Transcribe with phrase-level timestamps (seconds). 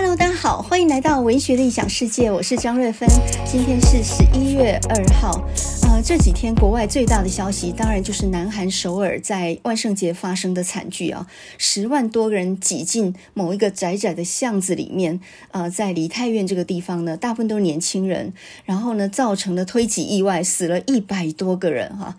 [0.00, 3.08] Hello，大家好，欢迎来到文学的异想世界，我是张瑞芬。
[3.44, 5.44] 今天是十一月二号，
[5.88, 11.26] 呃，这几天国外最大的消息，当然就是南韩首尔在万圣节发生的惨剧啊，
[11.58, 15.18] 十万多个人挤进某一个窄窄的巷子里面，
[15.50, 18.32] 呃，在梨泰院这个地方呢，大部分都是年轻人，
[18.64, 22.14] 然后呢，造成了推挤意外，死了一百多个人哈。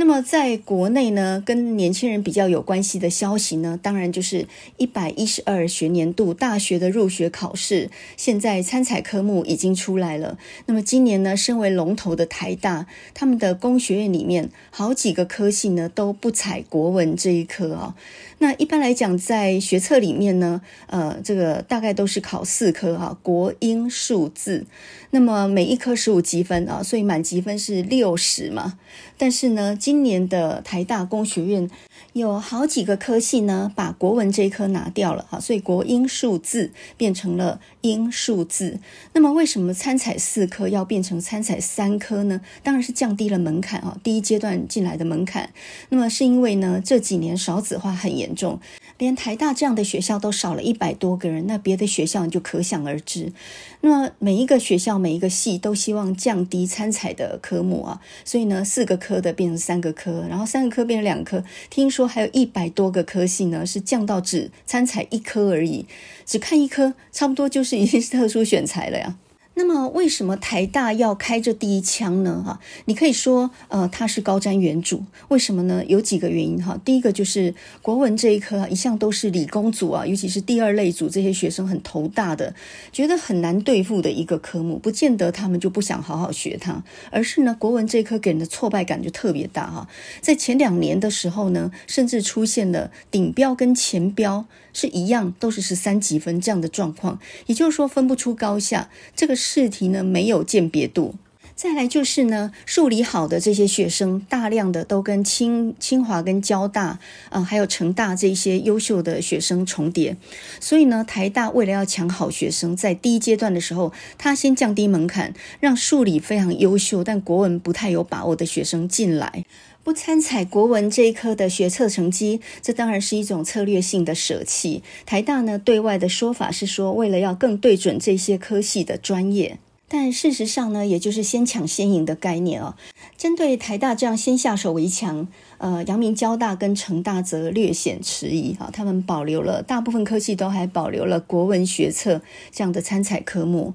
[0.00, 4.46] 那么，在国内呢，跟年轻人比较有关系的消息呢，当然就是
[4.78, 10.38] 一百一十二学年度大学的入学考试，现在参采科目已经出来了。
[10.64, 17.94] 那么今年呢，身为龙头的台大，他们的工学院里面好几个科系呢都不采国文这一科啊。
[18.42, 24.64] 那一般来讲，在学测里面呢，呃，这个大概都是考四科哈，国英数字。
[25.10, 28.78] 那么每一科十五积分啊，所以满积分是六十嘛。
[29.18, 31.68] 但是呢，今年的台大工学院
[32.14, 38.78] 有好几个科系呢，把国文这一科拿掉了哈，所以国英数字变成了因数字。
[39.12, 42.40] 那么为什么参采四科要变成参采三科呢？
[42.62, 45.50] 当然是降低了门槛啊，第一阶段进来的门槛。
[45.88, 48.60] 那么是因为呢，这几年少子化很严重。
[48.98, 53.32] 连台大这样的学校都少了一百多个人，那别的学校你就可想而知。
[53.80, 61.42] 那么每一个学校、每一个系都希望降低参采的科目啊，所以呢，四个科的变成三个科，然后三个科变成两科。
[61.70, 65.86] 听说还有一百多个科系呢，是降到只参采一科而已，
[66.30, 69.16] 只看一颗，差不多就是已经是特殊选材了呀。
[69.60, 72.42] 那么，为什么台大要开这第一枪呢？
[72.42, 75.02] 哈，你可以说，呃，它是高瞻远瞩。
[75.28, 75.84] 为什么呢？
[75.84, 76.80] 有几个原因哈。
[76.82, 82.54] 第一个就是国文这一科，一向都是理工组啊，尤其是第二类组这些学生很头大的，
[82.90, 84.78] 觉得很难对付的一个科目。
[84.78, 89.86] 不见得他们就不想好好学它，而是呢，国文这一科给人的挫败感就特别大哈。
[90.22, 98.88] 在前两年的时候呢，甚至出现了顶标跟前标是一样，都是十三级分这样的状况，也就是说分不出高下。
[99.14, 101.16] 这个是试题呢，没有鉴别度。
[101.56, 110.16] 再来就是呢，数理好的这些学生，大量的都跟清清华跟交大啊、还有成大这些优秀的学生重叠。
[110.60, 119.44] 所以呢，台大为了要抢好学生，在第一阶段的时候，他先降低门槛，让数理非常优秀但国文不太有把握的学生进来。
[119.82, 124.82] 不参采国文这一科的学测成绩，这当然是一种策略性的舍弃。
[125.06, 129.58] 台大呢，对外的说法是说，为了要更对准这些科系的专业，
[129.88, 132.74] 但事实上呢，也就是先抢先赢的概念哦。
[133.16, 135.26] 针对台大这样先下手为强，
[135.58, 142.20] 呃，阳明交大跟成大则略显迟疑啊，他们保留了大部分科系都还保留了国文学测
[142.52, 143.74] 这样的参采科目。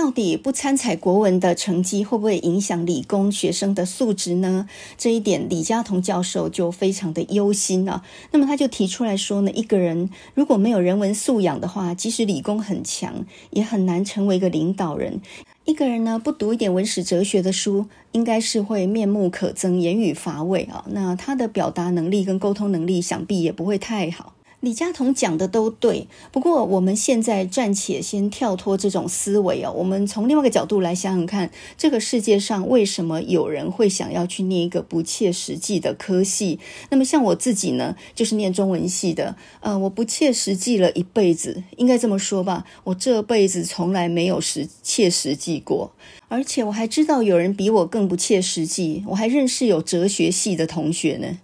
[0.00, 4.66] 到底不参采国文的成绩会不会影响理工学生的素质呢？
[4.96, 8.02] 这一点李家同教授就非常的忧心啊。
[8.30, 15.20] 那么他就提出来说呢，一个人如果没有人文素养的话，即使理工很强，也很难成为一个领导人。
[15.66, 20.82] 一个人呢，不读一点文史哲学的书，应该是会面目可憎、言语乏味啊。
[20.88, 24.32] 那他的表达能力跟沟通能力，想必也不会太好。
[24.60, 36.60] 李佳彤讲的都对，不过我们现在暂且先跳脱这种思维哦，我们从另外一个角度来想想看，这个世界上为什么有人会想要去念一个不切实际的科系？
[36.90, 45.90] 那么像我自己呢，就是念中文系的，呃，我不切实际了一辈子，应该这么说吧，我这辈子从来没有实切实际过，
[46.28, 51.38] 而且我还知道有人比我更不切实际，我还认识有哲学系的同学呢。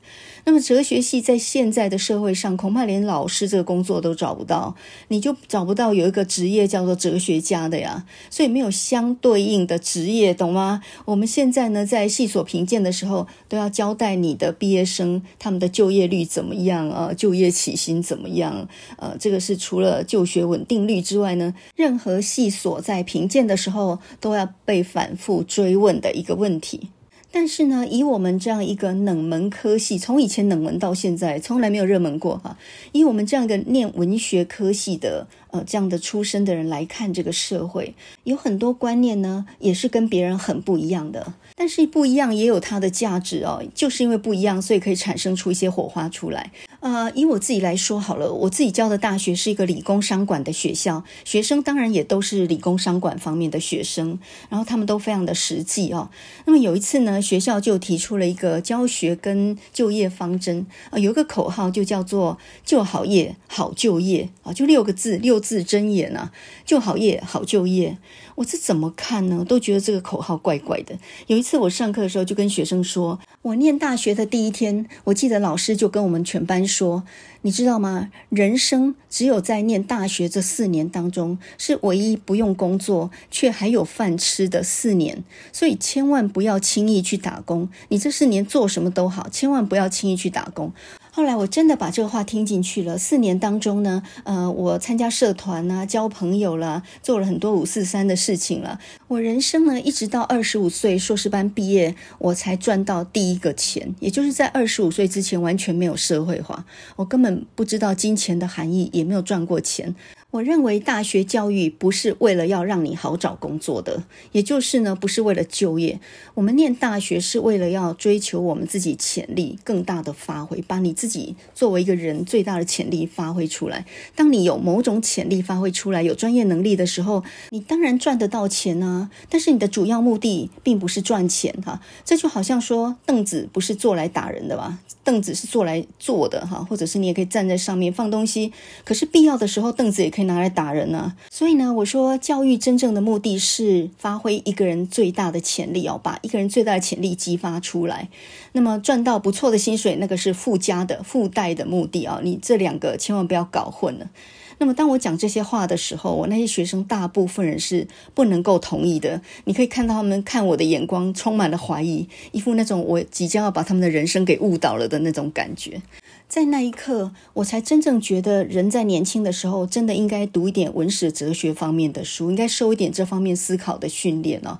[0.49, 4.77] 那么哲学系在现在的社会上，恐怕连老师这个工作都找不到，
[5.09, 8.07] 你就找不到有一个职业叫做哲学家的呀。
[8.31, 10.81] 所以没有相对应的职业，懂吗？
[11.07, 18.69] 我们现在呢，在系所评鉴的时候，都要交代你的毕业生他们的就业率怎么样啊，就业起薪怎么样？
[18.99, 26.91] 呃，这个是除了就学稳定率之外呢，任何系所在评鉴的时候都要被反复追问的一个问题。
[27.31, 32.57] 但是呢，以我们这样一个冷门科系，从以前冷门到现在，从来没有热门过哈。
[32.93, 35.27] 以我们这样一个念文学科系的。
[35.57, 37.95] 呃，这样的出身的人来看这个社会，
[38.25, 41.35] 有很多观念呢，也是跟别人很不一样的。
[41.55, 46.53] 但是不一样也有它的价值哦，就是因为不一样，所以可以产生出一些火花出来。
[46.81, 54.19] 呃，以我自己来说好了，我自己教的大学是一个理工商管的学校，学生当然也都是理工商管方面的学生，
[54.51, 56.11] 然后他们都非常的实际哦。
[56.45, 66.33] 那么有一次呢，呢，学校就提出了一个教学跟就业方针啊，有一个口号就叫做“就好业，好就业”啊，就六个字，六字真言啊
[66.67, 67.99] ，“就好业，好就业”。
[68.37, 69.45] 我这怎么看呢？
[69.49, 70.99] 都觉得这个口号怪怪的。
[71.29, 77.05] 有一次我上课的时候，就跟学生说，我念大学的第一天，我记得老师就跟我们全班说，
[77.43, 78.11] 你知道吗？
[78.29, 87.71] 人生只有在念大学这四年当中，是唯一不用工作却还有饭吃的四年，所以千万不要轻易去打工。
[87.89, 90.73] 你这四年做什么都好，千万不要轻易去打工。
[91.17, 92.99] 后来我真的把这个话听进去了。
[92.99, 98.79] 四年当中呢，呃，我参加社团啊，交朋友了，做了很多五四三的事情了。
[99.09, 103.95] 我人生呢，一直到二十五岁硕士班毕业，我才赚到第一个钱。
[103.99, 106.67] 也就是在二十五岁之前，完全没有社会化，
[106.97, 109.95] 我根本不知道金钱的含义，也没有赚过钱。
[110.33, 114.03] 我认为大学教育不是为了要让你好找工作的，
[114.33, 116.01] 也就是呢，不是为了就业。
[116.35, 123.87] 我们念大学是为了要追求我们自己潜力更大的发挥，把你自己作为一个人最大的潜力发挥出来。
[124.15, 129.09] 当你有某种潜力发挥出来，有专业能力的时候，你当然赚得到钱啊。
[129.31, 131.81] 但是你的主要目的并不是赚钱哈。
[132.05, 134.81] 这就好像说，凳子不是坐来打人的吧？
[135.05, 138.53] 凳子是坐来坐的哈，或者是你也可以站在上面放东西。
[138.85, 141.15] 可是必要的时候，凳子也可以拿来打人呢。
[141.31, 148.09] 所以呢，我说教育真正的目的是发挥一个人最大的潜力哦，把一个人最大的潜力激发出来。
[148.53, 152.21] 那么赚到不错的薪水，那个是附加的、附带的目的啊。
[152.23, 154.11] 你这两个千万不要搞混了。
[154.59, 159.21] 那么当我讲这些话的时候，我那些学生大部分人是不能够同意的。
[159.45, 165.83] 你可以看到他们看我的眼光充满了怀疑，一副那种我即将要把他们的人生给误导了的那种感觉。
[166.29, 174.59] 在那一刻，我才真正觉得，人在年轻的时候，真的应该读一点文史哲学方面的书，应该受一点这方面思考的训练哦。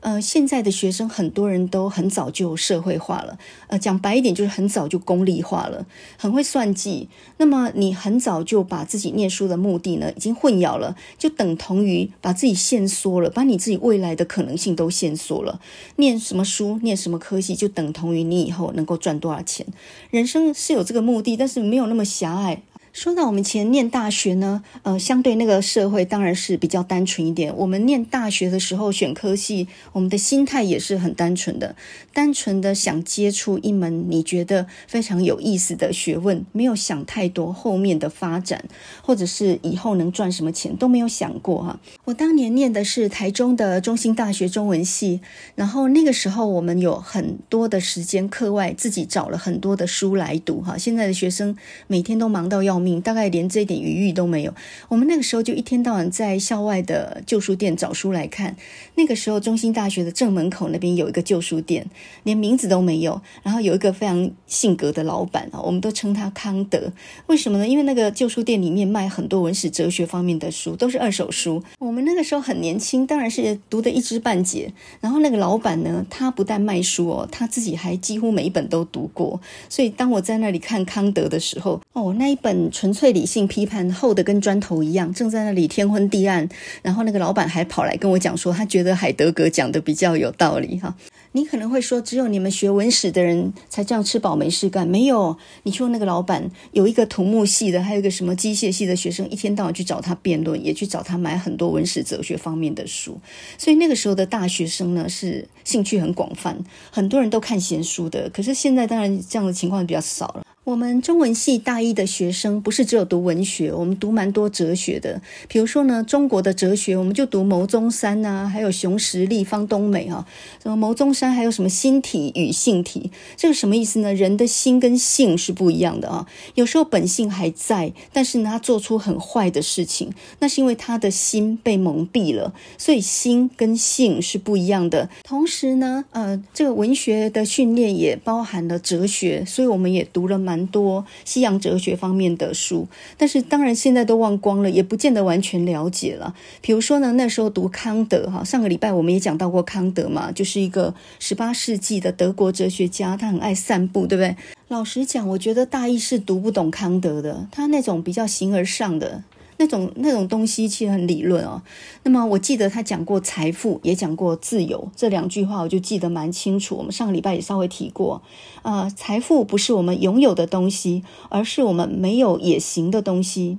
[0.00, 5.86] 呃，现在的学生很多人都很早就社会化了，呃，讲白一点就是很早就功利化了，
[6.16, 7.08] 很会算计。
[7.38, 15.60] 那么你很早就把自己念书的目的呢，已经混淆了，就等同于把自己限缩了，把你自己未来的可能性都限缩了。
[15.96, 19.66] 念什么书，念什么科系，就等同于你以后能够赚多少钱。
[20.10, 22.62] 人生是有这个目的，但是没有那么狭隘。
[22.98, 27.56] 说到我们前念大学呢，呃，相对那个社会当然是比较单纯一点。
[27.56, 31.76] 我们念大学的时候选科系，我们的心态也是很单纯的，
[32.12, 38.64] 单纯的想接触一门你觉得非常有意思的学问，没有想太多后面的发展，
[39.00, 41.78] 或者是以后能赚什么钱都没有想过哈。
[42.06, 45.20] 我当年念的是台中的中兴大学中文系，
[45.54, 50.76] 然后那个时候我们有很多的时间课外自己找了很多的书来读哈。
[50.76, 51.56] 现在的学生
[51.86, 52.87] 每天都忙到要命。
[53.00, 54.54] 大概连这一点余裕都没有。
[54.88, 58.56] 我们那个时候就一天到晚在校外的旧书店找书来看。
[58.94, 61.86] 那个时候，中心大学的正门口那边有一个旧书店，
[62.24, 63.20] 连名字都没有。
[63.42, 66.92] 然后有一个非常性格的老板啊，我们都称他康德。
[67.26, 67.66] 为什么呢？
[67.66, 71.62] 因为那个旧书店里面卖很多文史哲学方面的书，都是二手书。
[71.78, 74.72] 我们那个时候很年轻，当然是读得一知半解。
[75.00, 79.40] 然后那个老板呢，他不但卖书哦，他自己还几乎每一本都读过。
[79.68, 82.67] 所以当我在那里看康德的时候，哦，那一本。
[82.70, 86.48] 纯粹理性批判，厚的跟砖头一样，正在那里天昏地暗。
[86.82, 90.94] 然后那个老板还跑来跟我讲说，他觉得海德格讲的比较有道理哈。
[91.32, 94.88] 你可能会说，只有你们学文史的人才这样吃饱没事干。
[94.88, 103.20] 没有，你说那个老板有一个土木系的，还有一个什么机械系的学生，一天到晚去找他辩论，也去找他买很多文史哲学方面的书。
[103.58, 106.58] 所以那个时候的大学生呢，是兴趣很广泛，
[106.90, 108.30] 很多人都看闲书的。
[108.30, 110.42] 可是现在当然这样的情况比较少了。
[110.68, 115.22] 我们中文系大一的学生不是只有读文学，我们读蛮多哲学的。
[115.48, 120.26] 比如说呢，中国的哲学，我们就读牟宗山呐，还有熊十力、方东美哈。
[120.62, 124.12] 什么牟宗山还有什么心体与性体，这个什么意思呢？
[124.12, 126.26] 人的心跟性是不一样的啊。
[126.54, 132.52] 有时候本性还在，但是呢，他做出很坏的事情，那是因为他的心被蒙蔽了。
[132.76, 135.08] 所以心跟性是不一样的。
[135.24, 140.57] 同时呢，呃，这个文学的训练也包含了哲学，所以我们也读了蛮。
[140.58, 146.34] 蛮多西洋哲学方面的书，但是当然现在都忘光了，也不见得完全了解了。
[146.60, 154.36] 比如说呢，那时候读康德哈，上个礼拜我们也讲到过康德嘛，就是一个十八世纪的德国哲学家，他很爱散步，对不对？
[154.66, 159.22] 老实讲，我觉得大意是读不懂康德的，他那种比较形而上的。
[159.58, 161.62] 那种那种东西其实很理论哦。
[162.02, 166.76] 那么我记得他讲过财富，也讲过自由，这两句话我就记得蛮清楚。
[166.76, 168.22] 我们上个礼拜也稍微提过，
[168.62, 173.58] 啊、呃，财富不是我们拥有的东西，而是我们没有也行的东西。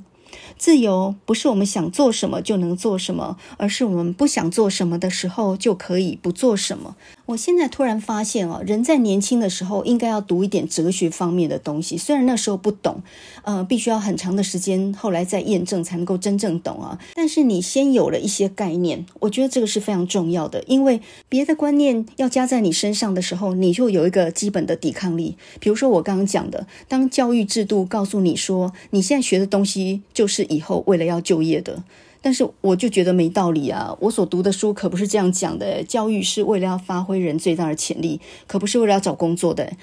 [0.58, 6.96] 自由不是我们想做什么就能做什么，而是我们不想做什么的时候就可以不做什么。
[7.28, 13.02] 我现在突然发现哦，人在年轻的时候应该要读一点哲学方面的东西，虽然那时候不懂，
[13.50, 17.00] 呃，必须要很长的时间后来再验证才能够真正懂啊。
[17.16, 25.36] 但是你先有了一些概念，我觉得这个是非常重要的，因为别的观念要加在你身上的时候，你就有一个基本的抵抗力。
[25.60, 31.82] 比如说我刚刚讲的，当教育制度告诉你说你现在学的东西就是以后为了要就业的，
[32.22, 33.98] 但是我就觉得没道理啊！
[34.02, 39.74] 我所读的书可不是这样讲的，教育是为了要发挥人最大的潜力，可不是为了要找工作的。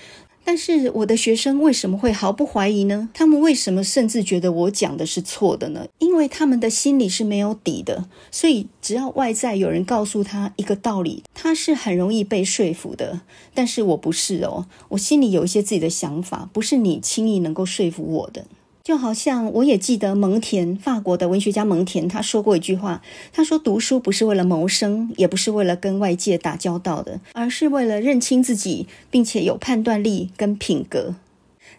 [0.49, 3.09] 但是我的学生为什么会毫不怀疑呢？
[3.13, 5.89] 他们为什么甚至觉得我讲的是错的呢？
[5.99, 13.23] 因为他们的心里是没有底的，所以只要外在有人告诉他一个道理，他是很容易被说服的。
[13.53, 18.45] 但是我不是哦，我心里有一些自己的想法，不是你轻易能够说服我的。
[18.87, 23.03] 就好像我也记得蒙田，法国的文学家蒙田，他说过一句话，
[23.33, 31.17] 他说读书不是为了谋生，也不是为了跟外界打交道的，而是为了认清自己，并且有判断力跟品格。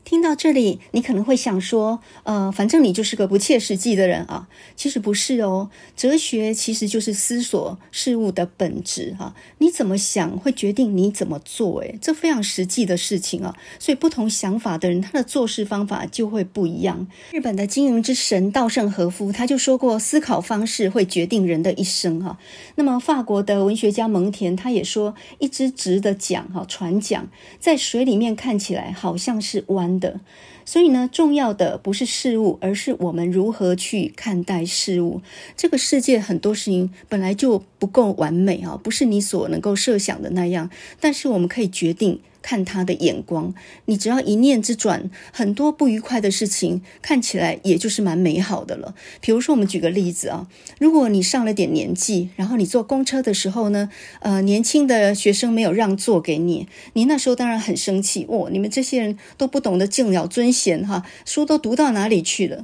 [0.08, 4.48] 听到这里，你可能会想说，呃，反正你就是个不切实际的人啊。
[4.78, 9.36] 其实不是哦，哲学其实就是思索事物的本质啊。
[9.58, 13.54] 你怎么想，会决定你怎么做，诶，这非常实际的事情啊。
[13.80, 17.06] 所以不同想法的人，他的做事方法就会不一样。
[17.34, 22.40] 日本的经营之神稻盛和夫他就说过，思考方式会决定人的一生哈。
[22.76, 27.28] 那么法国的文学家蒙田他也说，一只直的桨哈，船桨
[27.60, 30.20] 在水里面看起来好像是弯的，
[30.66, 35.22] 所以呢，重要的不是事物，而是我们如何去看待事物。
[35.56, 42.20] 这个世界很多事情本来就不够完美啊，不是你所能够设想的那样，但是我们可以决定。
[42.48, 43.54] 看他的眼光，
[43.88, 48.96] 你只要一念之转，很多不愉快的事情看起来也就是蛮美好的了。
[49.20, 50.48] 比如说，我们举个例子啊，
[50.80, 53.90] 如果你上了点年纪，然后你坐公车的时候呢，
[54.22, 62.64] 呃，年轻的学生没有让座给你，你那时候当然很生气，哦，你们这些人都不懂得敬老尊贤哈，书都读到哪里去了？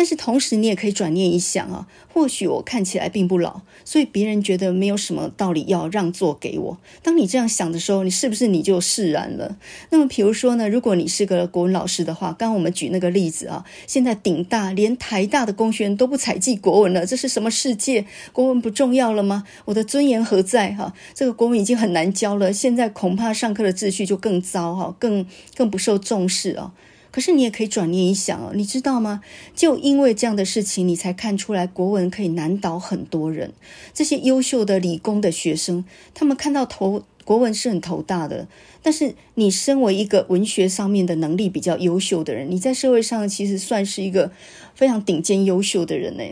[0.00, 6.78] 但是同时，你也可以转念一想啊，或许我看起来并不老，所以别人觉得没有什么道理要让座给我。
[7.02, 9.58] 当你这样想的时候，你是不是你就释然了？
[9.90, 18.06] 那么，比如说呢，如果你是个国文老师的话，刚刚我们举那个例子啊，现在顶大连台大的工学院都不采计国文了，这是什么世界？
[18.32, 19.44] 国文不重要了吗？
[19.66, 20.72] 我的尊严何在？
[20.72, 26.72] 哈，这个国文已经很难教了，现在恐怕上课的秩序就更糟哈，更更不受重视啊。
[27.10, 29.22] 可是你也可以转念一想哦，你知道吗？
[29.54, 33.52] 就因为这样的事情，你才看出来国文可以难倒很多人。
[33.92, 38.46] 这些优秀的理工的学生，他们看到头国文是很头大的。
[38.82, 44.32] 但是你身为一个文学上面的能力比较优秀的人，你在社会上其实算是一个
[44.74, 46.24] 非常顶尖优秀的人呢。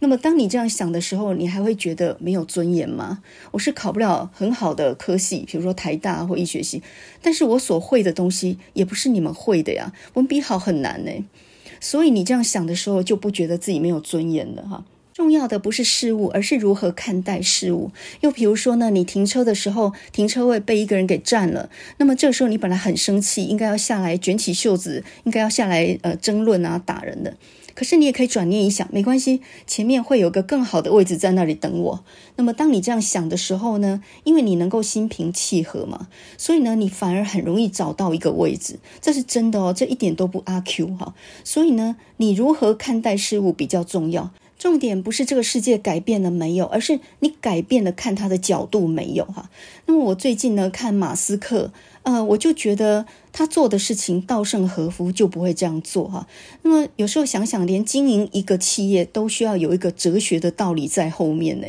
[0.00, 3.22] 那么，当你这样想的时候，你还会觉得没有尊严吗？
[3.52, 6.82] 我是考不了很好的科系，比如说台大或医学系，
[7.22, 11.10] 但是我所会的东西也不是你们会的呀，文笔好很难呢。
[11.80, 14.84] 所以你这样想的时候，就不觉得自己没有尊严了哈。
[15.14, 17.92] 重要的不是事物，而是如何看待事物。
[18.20, 27.36] 又比如说呢，你停车的时候，停车位被一个人给占了，那么这个时候你本来很生气，应该要下来卷起袖子，应该要下来呃争论啊，打人的。
[27.74, 32.04] 可是你也可以转念一想，没关系，前面会有个更好的位置在那里等我。
[32.36, 41.14] 那么当你这样想的时候呢，因为你能够心平气和嘛，所以呢，你反而很容易找到一个位置，这是真的哦，这一点都不阿 Q 哈。
[41.42, 49.50] 所以呢，你如何看待事物比较重要，重点不是这个世界改变了没有，而是你改变了看它的角度没有哈。
[49.86, 51.72] 那么我最近呢，看马斯克。
[52.04, 56.26] 呃，我就觉得他做的事情，稻盛和夫就不会这样做哈。
[56.60, 61.66] 那么有时候想想，连经营一个企业都需要有一个哲学的道理在后面呢。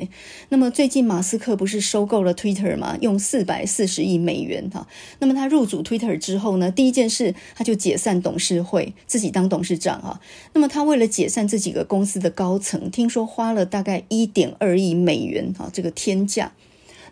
[0.50, 2.98] 那么最近马斯克不是收购了 Twitter 吗？
[3.00, 4.86] 用四百四十亿美元哈。
[5.20, 10.20] 那么他入主 Twitter 之后呢，第一件事他就解散董事会，自己当董事长哈。
[10.52, 16.52] 那么他为了解散这几个公司的高层，听说花了大概一点二亿美元哈，这个天价。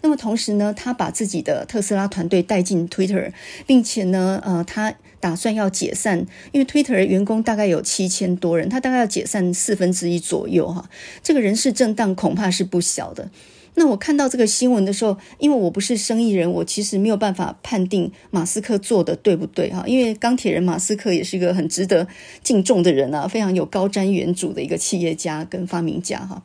[0.04, 3.32] 那么同时呢，他把自己的特斯拉团队带进 Twitter，
[3.66, 10.90] 并且呢，呃，他打算要解散，因为 Twitter 员工大概有七千多人，他大概要解散四分之一左右哈。
[11.24, 13.32] 这个人事震荡恐怕是不小的。
[13.76, 19.84] 那我看到这个新闻的时候，因为我不是生意人，我其实没有办法判定马斯克做的对不对哈。
[19.88, 22.08] 因为钢铁人马斯克也是一个很值得
[22.44, 26.44] 敬重的人啊，非常有高瞻远瞩的一个企业家跟发明家哈。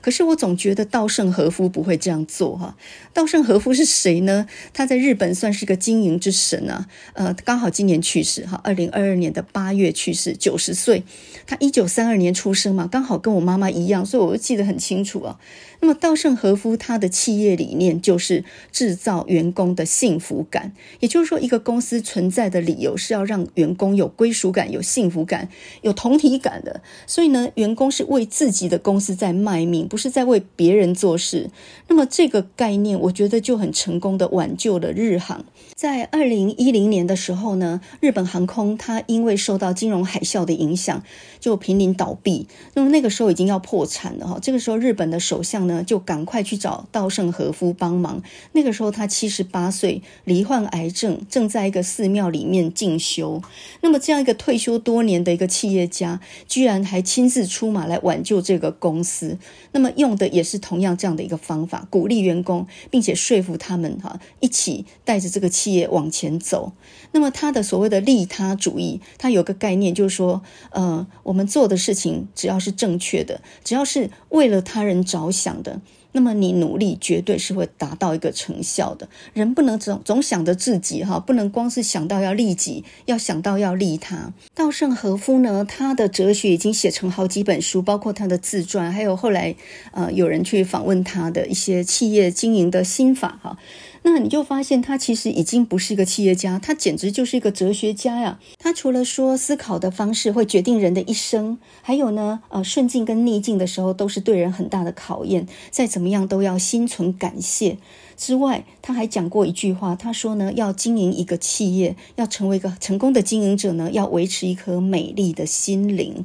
[0.00, 2.76] 可是我总觉得稻盛和夫不会这样做哈。
[3.12, 4.46] 稻盛和夫是谁呢？
[4.72, 6.86] 他在日本算是个经营之神啊。
[7.12, 11.04] 呃，刚好今年去世哈，二零二二年的八月去世，九十岁。
[11.46, 15.38] 他一九三二年出生嘛，刚好跟我妈妈一样，所以我就记得很清楚啊。
[15.80, 25.48] 那么稻盛和夫他的企业理念就是制造员工的幸福感，也就是说，一个公司存在的理由是要让员工有归属感、有幸福感、
[25.82, 26.82] 有同体感的。
[27.06, 31.50] 所以呢，员工是为自己的公司在卖命，不是在为别人做事。
[31.88, 35.44] 那么这个概念，我觉得就很成功的挽救了日航。
[35.74, 41.02] 在二零一零年的时候呢，日本航空它因为受到金融海啸的影响，
[41.40, 42.46] 就濒临倒闭。
[42.74, 44.38] 那么那个时候已经要破产了哈。
[44.42, 48.20] 这个时候，日本的首相呢就赶快去找稻盛和夫帮忙。
[48.52, 53.40] 那个时候他七十八岁，罹患癌症，正在一个寺庙里面进修。
[53.80, 59.38] 那么这样一个退休多年的一个企业家，居然还亲自出马来挽救这个公司。
[59.72, 66.72] 那么用的也是同样这样的一个方法，鼓励员工，并且说服他们哈，一起带着这个企业往前走。
[67.12, 75.80] 那么他的所谓的利他主义，他有个概念，就是说，呃，我们做的事情只要是正确的，只要是为了他人着想的。
[76.12, 79.08] 那么你努力绝对是会达到一个成效的。
[79.32, 84.32] 人不能总总想着自己哈，不能光是想到要利己，要想到要利他。
[84.52, 89.54] 稻盛和夫呢，他的哲学已经写成好几本书，包括他的自传，还有后来
[89.92, 93.56] 呃有人去访问他的一些企业经营的心法哈。
[94.02, 98.40] 那你就发现他其实已经不是一个企业家，他简直就是一个哲学家呀。
[98.58, 107.76] 他除了说思考的方式会决定人的一生，还有呢，呃，顺境跟逆境的时候都是对人很大的考验，再怎么样都要心存感谢。
[108.16, 116.24] 之外，他还讲过一句话，他说呢，要经营一个企业，要成为一个成功的经营者呢，要维持一颗美丽的心灵。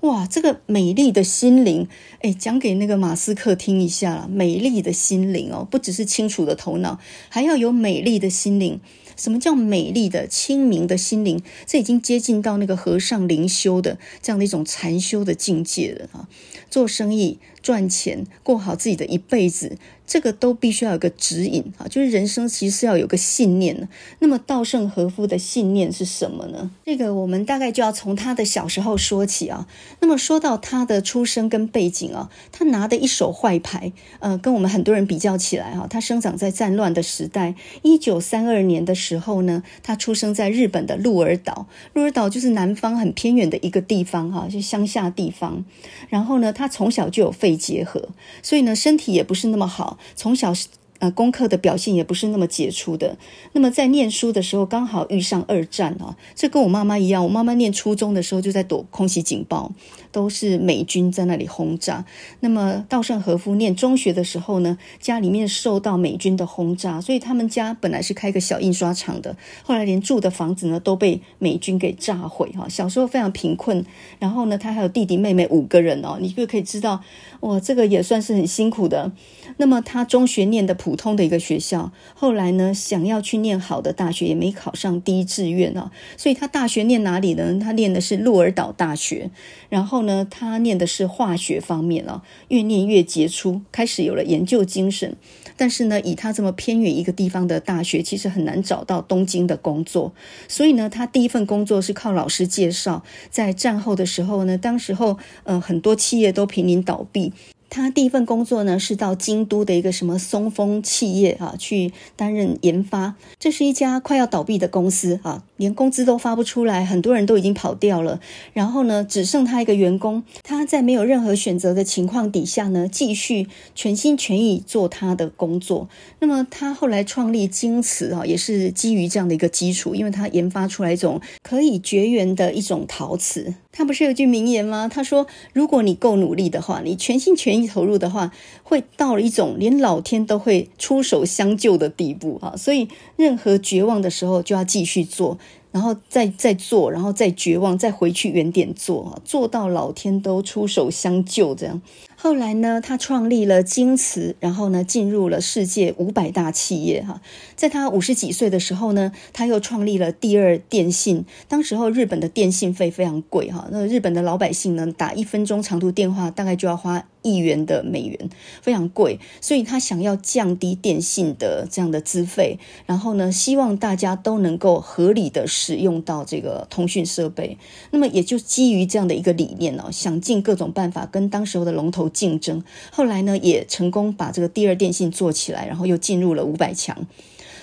[0.00, 1.88] 哇，这个美丽的心灵，
[2.20, 4.28] 哎，讲给那个马斯克听一下啦。
[4.30, 8.80] 美丽的心灵哦，不只是清楚的头脑，还要有美丽的心灵。
[9.16, 11.42] 什么叫美丽的、清明的心灵？
[11.66, 16.28] 这已经接近到那个和尚灵修的这样的一种禅修的境界了啊！
[16.70, 17.38] 做生意。
[17.66, 21.88] 赚钱，过好自己的一辈子，这个都必须要有个指引啊！
[21.88, 23.88] 就是人生其实是要有个信念的。
[24.20, 26.70] 那么稻盛和夫的信念是什么呢？
[26.84, 29.66] 这个我们大概就要从他的小时候说起啊。
[29.98, 37.56] 那么说到他的出生跟背景啊，他拿的一手坏牌，呃，跟我们很多人比较起来啊，他生长在战乱的时代。
[37.82, 41.66] 一九三二年的时候呢，他出生在日本的鹿儿岛。
[41.94, 45.64] 鹿儿岛就是南方很偏远的一个地方哈，就乡下地方。
[46.08, 48.08] 然后呢，他从小就有肺结合，
[48.42, 50.52] 所以呢，身体也不是那么好，从小
[50.98, 53.16] 呃功课的表现也不是那么杰出的。
[53.52, 59.72] 那么在念书的时候，刚好遇上二战啊，这跟我妈妈一样，我妈妈念初中的时候就在躲空袭警报。
[60.16, 62.06] 都是美军在那里轰炸。
[62.40, 72.66] 那么稻盛和夫念中学的时候呢，家里面受到美军的轰炸，所以他们家本来是开个小印刷厂的，后来连住的房子呢都被美军给炸毁哈。
[72.66, 73.84] 小时候非常贫困，
[74.18, 77.02] 然后呢，他还有弟弟妹妹五个人哦，你就可以知道，
[77.40, 79.12] 哇，这个也算是很辛苦的。
[79.58, 87.58] 那么他中学念的普通的一个学校，后来呢想要去念好的大学，也没考上第一志愿啊，所以他大学念哪里呢？
[87.60, 89.30] 他念的是鹿儿岛大学，
[89.68, 90.05] 然后。
[90.06, 95.14] 呢，他念的是化学方面了，越念越杰出，开始有了研究精神。
[95.58, 100.14] 但是呢，以他这么偏远一个地方的大学，其实很难找到东京的工作。
[100.48, 103.02] 所以呢，他第一份工作是靠老师介绍。
[103.30, 107.32] 在战后的时候呢，当时候呃很多企业都濒临倒闭。
[107.76, 113.16] 他第一份工作呢，是到京都的一个什么松风企业啊，去担任研发。
[113.38, 118.18] 这是一家快要倒闭的公司啊，连工资都发不出来，很多人都已经跑掉了。
[118.54, 120.24] 然后呢，只剩他一个员工。
[120.42, 125.90] 他在没有任何选择的情况底下呢，继续全心全意做他的工作。
[126.20, 133.52] 那么他后来创立京瓷啊，也是基于这样的一个基础，因为他研发出来一种可以绝缘的一种陶瓷。
[133.76, 134.88] 他不是有句名言吗？
[134.88, 142.56] 他说：“如果你够努力的话，你全心全意投入的话，会到了一种连老天都会出手相救的地步啊！
[142.56, 145.36] 所以，任何绝望的时候就要继续做，
[145.72, 151.82] 然后再再做，然后再绝望，再回去原点做，做到老天都出手相救这样。”
[152.26, 157.20] 后来呢，他创立了京瓷，然后呢，进入了世界五百大企业哈。
[157.54, 161.24] 在他五十几岁的时候呢，他又创立了第二电信。
[161.46, 168.30] 当时候日本的电信费非常贵哈，那日本的老百姓呢，打一分钟长途电话大概就要花亿元的美元，
[168.62, 169.18] 非常贵。
[169.40, 177.58] 所以他想要降低电信的这样的资费，然后呢，希望大家都能够合理的使用到这个通讯设备。
[177.90, 182.06] 那么也就基于这样的一个理念哦，想尽各种办法跟当时候的龙头。
[182.16, 182.62] 竞争。
[182.92, 187.06] 后来呢，也成功把这个第二电信做起来，然后又进入了五百强。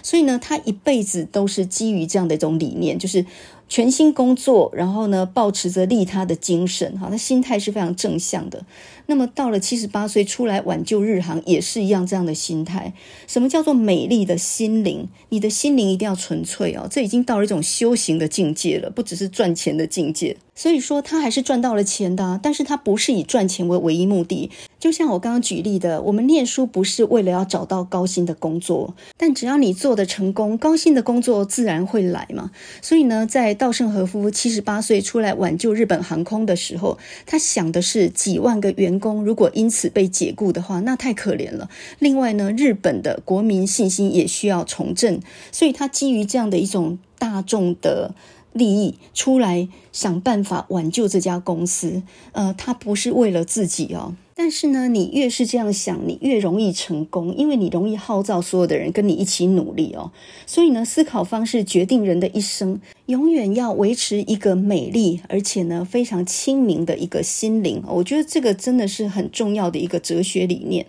[0.04, 3.26] 所以呢，他一辈子都是基于这样的一种理念，就是。
[3.70, 8.64] 全心工作，然后呢，保持着利他的精神，哈，他心态是非常正向的。
[9.06, 12.94] 那么到了七十八岁出来挽救日航，也是一样这样的心态。
[13.28, 15.08] 什么叫做美丽的心灵？
[15.30, 20.38] 你的心灵一定要纯粹哦，这已经到了一种修行的境界了，不只是赚钱的境界。
[20.56, 24.52] 所以说他还是赚到了钱的，但是他不是以赚钱为唯一目的。
[24.80, 32.52] 就像我刚刚举例的，我们念书不是为了要找到高薪的工作，但只要你做的成功，高薪的工作自然会来嘛。
[32.82, 41.70] 所以呢，在稻盛和夫七十八岁出来挽救日本航空的时候，他想的是几万个员员工如果因此被解雇的话，那太可怜了。
[42.00, 45.20] 另外呢，日本的国民信心也需要重振，
[45.52, 48.14] 所以他基于这样的一种大众的。
[48.54, 54.16] 利益出来想办法挽救这家公司，呃，他不是为了自己哦。
[54.36, 60.12] 但是呢，你越是这样想，你越容易成功，因为你容易号召所有的人跟你一起努力哦。
[60.48, 67.84] 所以呢，思考方式决定人的一生，永远要维持一个美丽而且呢非常清明的一个心灵。
[67.88, 70.88] 我觉得这个真的是很重要的一个哲学理念。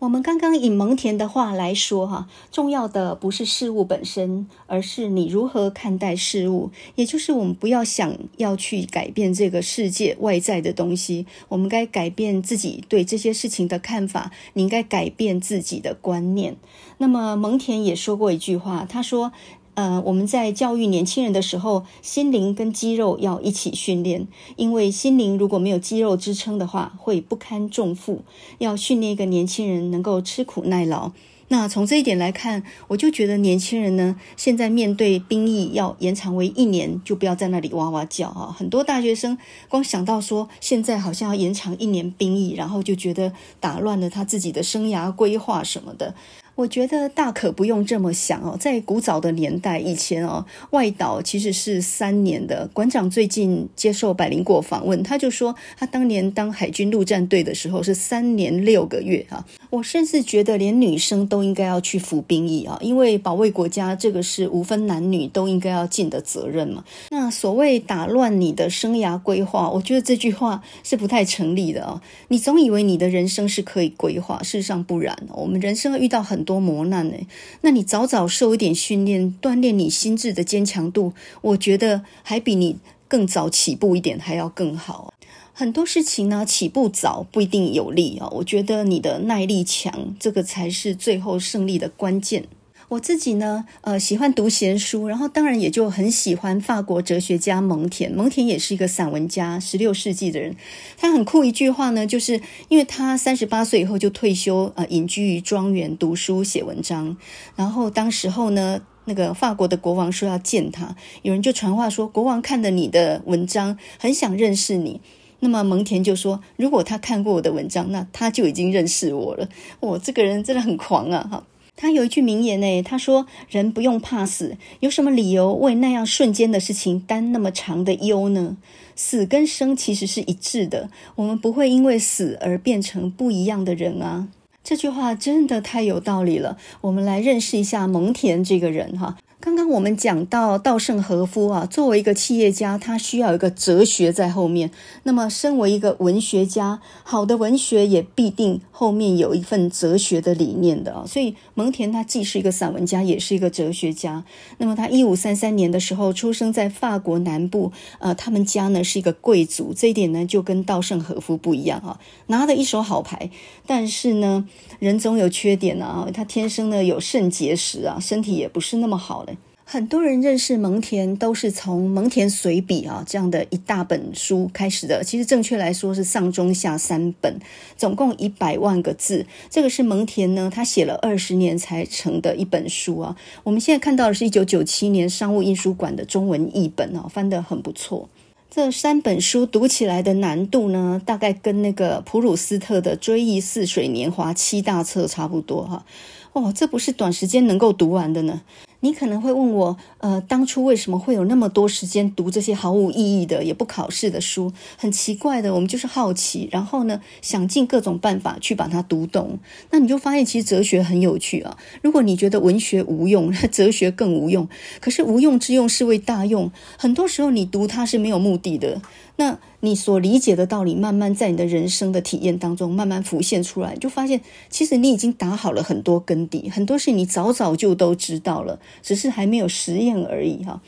[0.00, 6.70] 我们刚刚以蒙恬的话来说，哈，重要的不是事物本身，而是你如何看待事物。
[6.94, 14.30] 也就是我们不要想要去改变这个世界外在的东西，我们该改变自己对这些事情的看法。
[14.52, 16.56] 你应该改变自己的观念。
[16.98, 19.32] 那么蒙恬也说过一句话，他说。
[19.78, 28.22] 呃，我们在教育年轻人的时候，心灵跟肌肉要一起训练，因为心灵如果没有肌肉支撑的话，会不堪重负。
[28.58, 31.12] 要训练一个年轻人能够吃苦耐劳。
[31.46, 38.52] 那从这一点来看，我就觉得年轻人呢，现在面对兵役要延长为一年，就不要在那里哇哇叫啊！
[38.58, 39.38] 很多大学生
[39.68, 46.16] 光想到说现在好像要延长一年兵役，然后就觉得打乱了他自己的生涯规划什么的。
[46.58, 52.68] 我觉得大可不用这么想哦，在古早的年代以前哦，外岛其实是三年的。
[52.72, 59.46] 馆长最近接受百灵果访问，他就说他当年当海军陆战队的时候是三年六个月啊。
[59.70, 66.82] 我甚至觉得连女生都应该要去服兵役啊，因为保卫国家这个是无分男女都应该要尽的责任嘛。
[67.10, 72.02] 那所谓打乱你的生涯规划，我觉得这句话是不太成立的啊。
[72.26, 75.16] 你总以为你的人生是可以规划，事实上不然。
[75.28, 77.14] 我们人生遇到很多磨难呢，
[77.60, 85.12] 那你早早受一点训练，锻炼你心智的坚强度，我觉得还比你更早起步一点还要更好。
[85.52, 92.44] 很多事情呢，起步早不一定有利啊，我觉得你的耐力强，这个才是最后胜利的关键。
[92.88, 98.10] 我自己呢，呃，喜欢读闲书，然后当然也就很喜欢法国哲学家蒙恬。
[98.14, 100.56] 蒙恬也是一个散文家，十六世纪的人。
[100.96, 107.14] 他很酷一句话呢，就是因为他三十八岁以后就退休，呃，隐居于庄园读书写文章。
[107.56, 115.02] 然后当时候呢，那个法国的国王说要见他，有人就传话说，国王看了你的文章，很想认识你。
[115.40, 119.46] 那么蒙恬就说，如果他看过我的文章，那他就已经认识我了。
[119.80, 121.44] 我这个人真的很狂啊，哈。
[121.80, 128.56] 他有一句名言呢，他说：“人不用怕死，有什么理由为那样瞬间的事情担那么长的忧呢？
[128.96, 134.26] 死跟生其实是一致的，我们不会因为死而变成不一样的人啊。”
[134.64, 136.58] 这句话真的太有道理了。
[136.80, 139.16] 我们来认识一下蒙恬这个人哈。
[139.40, 144.72] 刚刚我们讲到稻盛和夫啊，作为一个企业家，他需要一个哲学在后面。
[145.04, 151.04] 那么，身为一个文学家，好的文学也必定后面有一份哲学的理念的啊。
[151.06, 154.24] 所以，蒙恬他既是一个散文家，也是一个哲学家。
[154.56, 157.70] 那么，他一五三三年的时候出生在法国南部，
[158.00, 163.30] 呃，他们家呢是一个贵族，这一点呢就跟稻盛和夫不一样啊，拿了一手好牌。
[163.64, 164.48] 但是呢，
[164.80, 169.24] 人总有缺点啊，他天生呢有肾结石啊，身体也不是那么好。
[169.70, 175.04] 很多人认识蒙恬都是从《蒙恬随笔》啊这样的一大本书开始的。
[175.04, 177.38] 其实正确来说是上中下三本，
[177.76, 179.26] 总共一百万个字。
[179.50, 183.14] 这个是蒙恬呢，他写了二十年才成的一本书啊。
[183.44, 188.08] 我们现在看到的是一九九七年商务印书馆的中文译本啊，翻得很不错。
[188.50, 195.84] 这三本书读起来的难度呢，大概跟那个普鲁斯特的《追忆似水年华》七大册差不多哈。
[196.32, 198.40] 哦，这不是短时间能够读完的呢。
[198.80, 204.52] 你可能会问我，呃，当初为什么会有那么多时间读这些毫无意义的、也不考试的书？
[204.76, 209.38] 很奇怪的，我们就是好奇，然后呢，想尽各种办法去把它读懂。
[209.70, 211.56] 那你就发现，其实哲学很有趣啊。
[211.82, 214.48] 如果你觉得文学无用， 哲学更无用。
[214.80, 218.80] 可是无用之用是为大用，很多时候你读它是没有目的的。
[219.16, 230.62] 那你所理解的道理，慢慢在你的人生的体验当中慢慢浮现出来，就发现其实你已经打好了很多根底，很多事你早早就都知道了，只是还没有实验而已哈。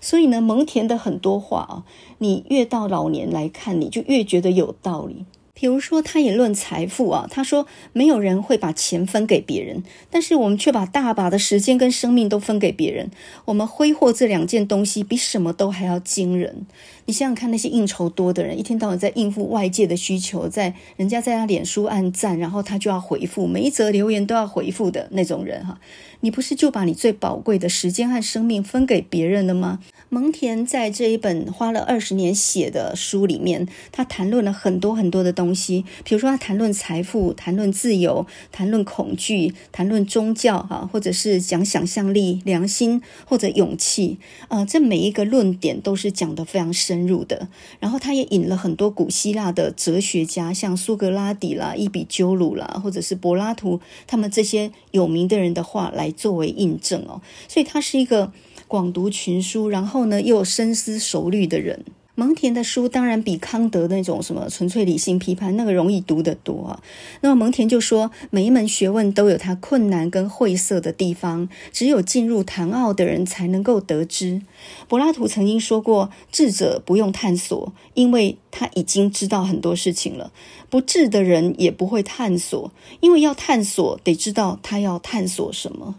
[0.00, 1.84] 所以呢，蒙恬的很多话啊，
[2.18, 5.24] 你越到老年来看，你就越觉得有道理。
[5.56, 13.08] 比如说，他也论财富啊，他说没有人会把钱分给别人，但是我们却把大把的时间跟生命都分给别人。
[13.44, 16.66] 我们挥霍这两件东西，比什么都还要惊人。
[17.06, 25.78] 你想想看，那些应酬多的人，一天到晚在应付外界的需求，在人家在他脸书按赞，然后他就要回复，每一则留言都要回复的那种人哈，
[26.24, 29.80] 你不是就把你最宝贵的时间和生命分给别人了吗？
[30.08, 47.48] 蒙恬在这一本花了二十年写的书里面，他谈论了很多很多的东西，比如说他谈论财富，谈论自由，谈论恐惧，谈论宗教，哈，或者是讲想象力、良心或者勇气，呃，这每一个论点都是讲得非常深入的。
[47.80, 57.20] 然后他也引了很多古希腊的哲学家，像苏格拉底啦、伊比鸠鲁啦，或者是柏拉图，他们这些有名的人的话来作为印证哦。
[57.48, 58.32] 所以他是一个。
[58.66, 61.84] 广读群书，然后呢，又深思熟虑的人。
[62.16, 66.82] 蒙恬的书当然比康德那种什么纯粹理性批判那个容易读得多啊。
[67.20, 74.42] 那么蒙恬就说，每一门学问都有它困难跟晦涩的地方，只有进入谈奥的人才能够得知。
[74.88, 80.32] 柏拉图曾经说过，智者不用探索，因为他已经知道很多事情了。
[80.70, 85.96] 不智的人也不会探索，因为要探索得知道他要探索什么。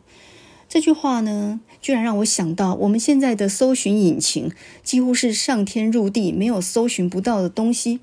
[0.76, 4.52] 这句话呢，居然让我想到，我们现在的搜寻引擎
[4.84, 8.02] 几乎是上天入地，没有搜寻不到的东西。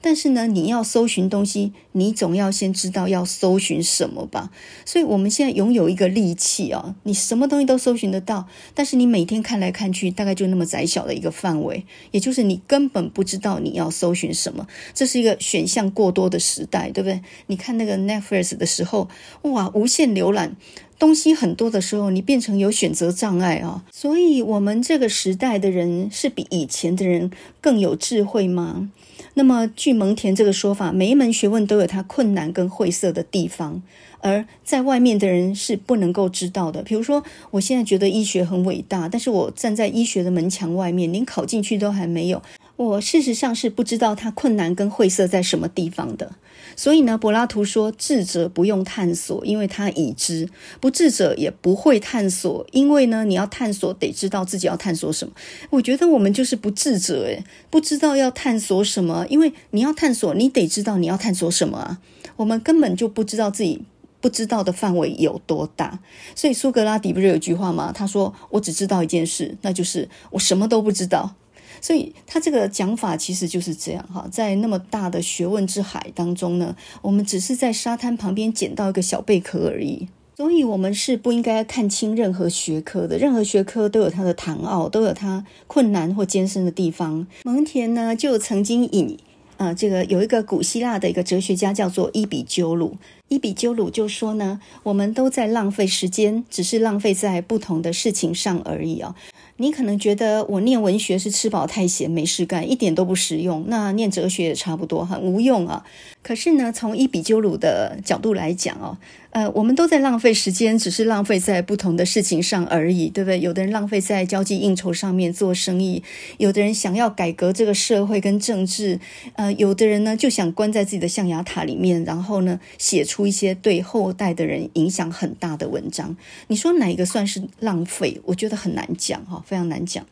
[0.00, 4.50] 但是呢，你要搜寻东西，你总要先知道要搜寻什么吧。
[4.86, 14.66] 所以，我们现在拥有一个利器啊，你什么东西都搜寻得到，但是你每天看来看去，大概就那么窄小的一个范围，也就是你根本不知道你要搜寻什么。
[14.94, 17.20] 这是一个选项过多的时代，对不对？
[17.48, 19.10] 你看那个 Netflix 的时候，
[19.42, 20.56] 哇，无限浏览。
[20.98, 23.84] 东西很多的时候，你变成有选择障碍啊！
[23.92, 27.30] 所以，我们这个时代的人是比以前的人
[27.60, 28.90] 更有智慧吗？
[29.34, 33.82] 那么，据蒙恬这个说法，每一门学问都有它困难跟晦涩的地方，
[34.20, 36.82] 而在外面的人是不能够知道的。
[36.82, 42.40] 比如说，我现在觉得医学很伟大，但是我站在医学的门墙外面，连考进去都还没有。
[42.76, 46.32] 我事实上是不知道它困难跟晦涩在什么地方的，
[46.76, 50.46] 所以呢，柏拉图说，智者不用探索，因为他已知；
[50.78, 55.34] 不智者也不会探索，因为呢，你要探索得知道自己要探索什么。
[55.70, 61.98] 我觉得我们就是不智者，诶，不知道要探索什么，因为你要探索，你得知道你要探索什么啊。
[62.36, 63.82] 我们根本就不知道自己
[64.20, 66.00] 不知道的范围有多大，
[66.34, 67.90] 所以苏格拉底不是有句话吗？
[67.90, 71.34] 他说：“我只知道一件事，那就是我什么都不知道。”
[71.80, 80.08] 所以他这个讲法其实就是这样哈，在那么大的学问之海当中呢，我们只是在沙滩旁边捡到一个小贝壳而已。
[80.38, 87.26] 所以，我们是不应该看清任何学科的，任何学科都有它的谈奥，都有它困难或艰深的地方。
[87.44, 89.16] 蒙恬呢，就曾经引
[89.56, 99.14] 啊、呃，这个有一个古希腊的一个哲学家叫做伊比鸠鲁，伊比鸠鲁就说呢，我们都在浪费时间，只是浪费在不同的事情上而已啊、
[99.58, 103.64] 你可能觉得我念文学是吃饱太闲没事干，一点都不实用。
[103.68, 105.84] 那念哲学也差不多，很无用啊。
[106.22, 108.98] 可是呢，从伊比鸠鲁的角度来讲哦，
[109.30, 113.38] 呃，我们都在浪费时间，只是浪费在不同的事情上而已，对不对？
[113.38, 116.02] 有的人浪费在交际应酬上面做生意，
[116.38, 118.98] 有的人想要改革这个社会跟政治，
[119.34, 126.16] 呃，有的人呢就想关在自己的象牙塔里面，然后呢写出一些对后代的人影响很大的文章。
[126.48, 128.20] 你说哪一个算是浪费？
[128.24, 129.44] 我觉得很难讲哈。
[129.46, 130.04] 非常难讲，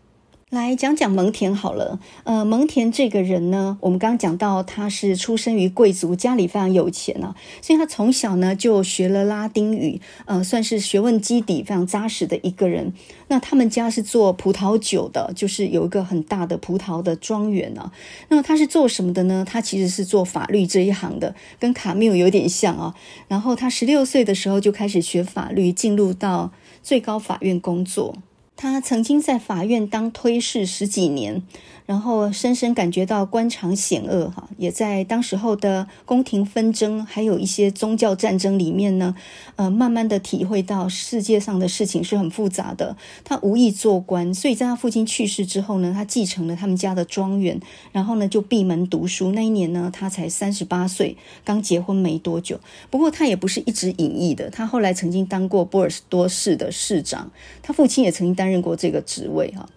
[0.51, 1.99] 来讲讲蒙恬好了。
[2.23, 12.93] 呃，蒙恬这个人呢，我们刚刚讲到他是出生于贵族，家里非常有钱啊，所以他从小呢就学了拉丁语，呃，算是学问基底非常扎实的一个人。
[13.27, 17.91] 那他们家是做葡萄酒的，就是有一个很大的葡萄的庄园啊。
[18.29, 19.45] 那么他是做什么的呢？
[19.45, 22.95] 他其实是做法律这一行的，跟卡缪有点像啊。
[23.27, 26.53] 然后他十六岁的时候就开始学法律，进入到
[26.85, 28.15] 最高法院工作。
[28.57, 31.43] 他曾经在法院当推事十几年。
[31.87, 39.15] 然后深深感觉到官场险恶，哈，也在当时候的宫廷纷争，还有一些宗教战争里面呢，
[39.57, 42.97] 呃，慢慢的体会到世界上的事情是很复杂的。
[43.23, 47.61] 他无意做官，所以在他父亲去世之后呢，他继承了他们家的庄园，
[47.93, 49.33] 然后呢就闭门读书。
[49.33, 52.59] 那一年呢，他才三十八岁，刚结婚没多久。
[52.89, 57.31] 不过他也不是一直隐逸的，他后来曾经当过波尔多市的市长，
[57.63, 59.69] 他父亲也曾经担任过这个职位，哈。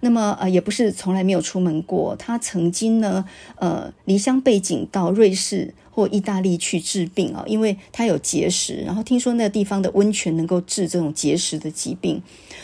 [0.00, 2.14] 那么呃，也不是从来没有出门过。
[2.16, 3.24] 他曾经呢，
[3.56, 12.22] 呃，离乡背井到瑞士或意大利去治病啊，因为他有结石，然后听说那个地方的温泉能够治这种结石的疾病。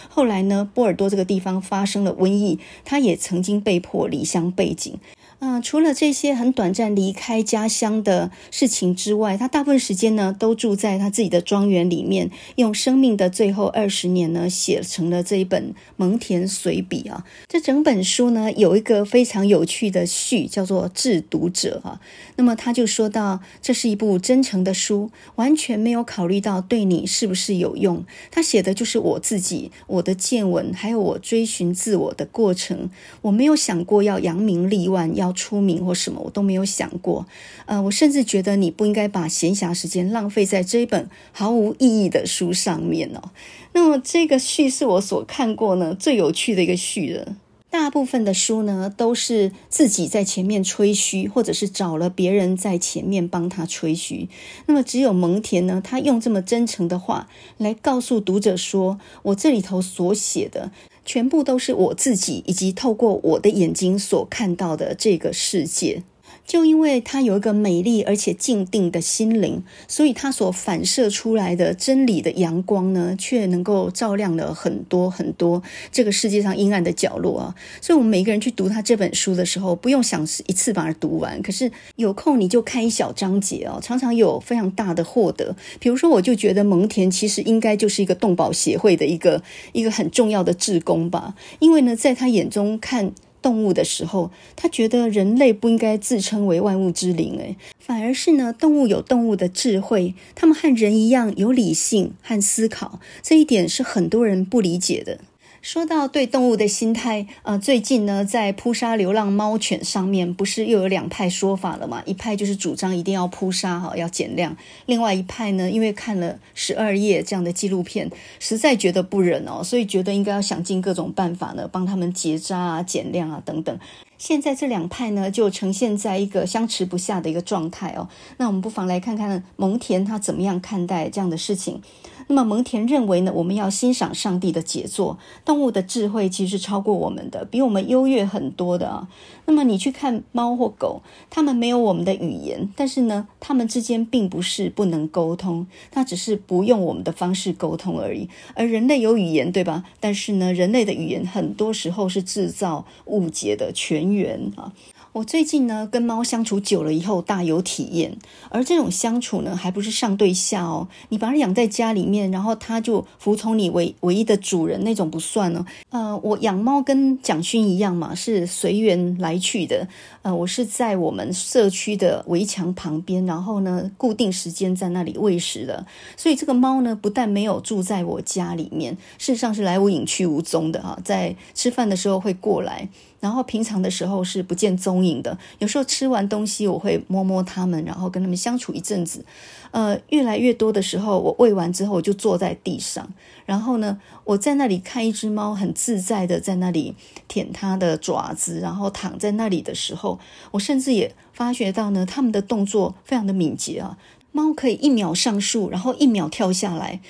[0.09, 4.99] 后来呢，波尔多这个地方发生了瘟疫，他也曾经被迫离乡背井。
[5.45, 17.25] 嗯、除了这些很短暂离开家乡的事情之外，他大部分时间呢都住在他自己的庄园里面，用生命的最后二十年呢写成了这一本《蒙田随笔》啊。
[17.49, 22.01] 这整本书呢有一个非常有趣的序，叫做《致读者》啊。
[22.37, 28.05] 那么他就说到，这是一部真诚的书，完全没有考虑到对你是不是有用。
[28.31, 32.91] 他写的就是我自己，我的见闻，还有我追寻自我的过程。
[33.23, 37.27] 我没有想过要扬名立万，要出名或什么，我都没有想过。
[37.67, 43.31] 呃，我甚至觉得你不应该把闲暇时间浪费在这一本毫无意义的书上面哦。
[43.75, 47.37] 那么这个序是我所看过呢最有趣的一个序了。
[47.73, 54.29] 大部分的书呢都是自己在前面吹嘘，或者是找了别人在前面帮他吹嘘。
[54.67, 60.71] 那么只有蒙恬呢，他用这么真诚的话来告诉读者说：“我这里头所写的。”
[61.05, 66.03] 全部都是我自己以及透过我的眼睛所看到的这个世界。
[66.45, 77.55] 就因为他有一个美丽而且静定的心灵，所以他所反射出来的真理的阳光呢，却能够照亮了很多很多这个世界上阴暗的角落啊。
[77.81, 85.57] 所以，我们每个人去读他这本书的时候，不用想一次把它读完，可是有空你就看一小章节哦，常常有非常大的获得。
[85.81, 93.13] 比如说，我就觉得蒙田其实应该就是一个动保协会的一个一个很重要的志工吧，因为呢，在他眼中看。
[93.43, 105.19] 动物的时候，他觉得人类不应该自称为万物之灵，诶，反而是呢，动物有动物的智慧，他们和人一样有理性和思考，这一点是很多人不理解的。
[105.63, 112.03] 说到对动物的心态，呃，最近呢，在扑杀流浪猫犬上面，不是又有两派说法了吗？
[112.05, 123.79] 一派就是主张一定要扑杀哈，要减量；另外一派呢，因为看了十二夜这样的纪录片，实在觉得不忍哦，所以觉得应该要想尽各种办法呢，帮他们结扎啊、减量啊等等。
[124.19, 128.09] 现在这两派呢，就呈现在一个相持不下的一个状态哦。
[128.37, 131.81] 那我们不妨来看看蒙田他怎么样看待这样的事情。
[132.29, 139.09] 那么蒙田认为呢，我们要欣赏上帝的杰作，动物的智慧其实是超过我们的，比我们优越很多的啊。
[139.47, 148.29] 那么你去看猫或狗，它们没有我们的语言，但是呢，它们之间并不是不能沟通，它只是不用我们的方式沟通而已。
[148.55, 149.85] 而人类有语言，对吧？
[149.99, 154.73] 但是呢，人类的语言很多时候是制造误解的泉源啊。
[155.13, 158.17] 我最近呢，跟猫相处久了以后，大有体验。
[158.49, 160.89] 而这种相处呢，还不是上对下哦。
[161.11, 165.67] 你把它养在家里面，然后它就服从你唯唯一的主人，那种不算哦。
[165.91, 169.87] 呃，我养猫跟蒋勋一样嘛，是随缘来去的。
[170.23, 175.85] 呃，我是在我们社区的围墙旁边，然后呢，固定时间在那里喂食的。
[176.17, 180.99] 所以这个猫呢，不但没有住在我家里面，事实上是来无影去无踪的哈。
[181.05, 182.89] 在吃饭的时候会过来。
[183.23, 189.25] 然后平常的时候是不见踪影的，有时候吃完东西我会摸摸它们，然后跟它们相处一阵子。
[189.71, 193.09] 呃，越来越多的时候，我喂完之后我就坐在地上，
[193.47, 196.97] 然后呢，我在那里看一只猫很自在的在那里
[197.29, 200.19] 舔它的爪子，然后躺在那里的时候，
[200.51, 203.97] 我甚至也发觉到呢，它们的动作非常的敏捷啊，
[204.33, 207.01] 猫可以一秒上树，然后一秒跳下来，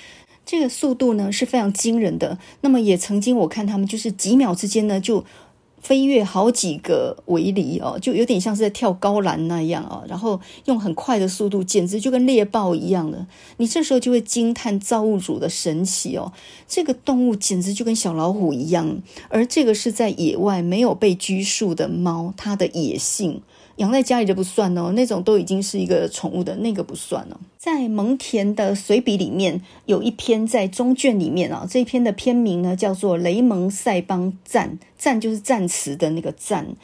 [0.45, 2.37] 这个速度呢是非常惊人的。
[2.61, 5.25] 那么也曾经我看它们就是几秒之间呢就。
[5.83, 13.27] 飞跃好几个围篱哦，就有点像是在跳高栏那样哦，然后用很快的速度，简直就跟猎豹一样的。
[13.57, 16.31] 你这时候就会惊叹造物主的神奇哦，
[16.67, 23.41] 这个动物简直就跟小老虎一样，而这个是在野外没有被拘束的猫，它的野性。
[23.77, 27.37] 养在家里就不算哦，那种都已经是一个宠物的那个不算哦。
[27.63, 36.75] 在蒙田的随笔里面有一篇在中卷里面啊，这一篇的篇名呢叫做《雷蒙塞邦赞》，赞就是赞词的那个赞。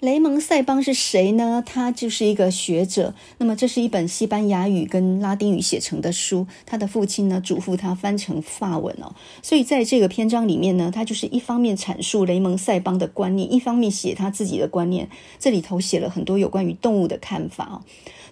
[0.00, 1.62] 雷蒙塞邦是谁呢？
[1.64, 3.14] 他就是一个学者。
[3.38, 6.46] 那么，这是一本西班牙语跟拉丁语写成的书。
[6.66, 9.14] 他的父亲呢，嘱咐他翻成法文哦。
[9.42, 15.08] 所以，在这个篇章里面呢，他就是一方面阐述雷蒙塞邦的观念，一方面写他自己的观念。
[15.38, 17.80] 这里头写了很多有关于动物的看法哦。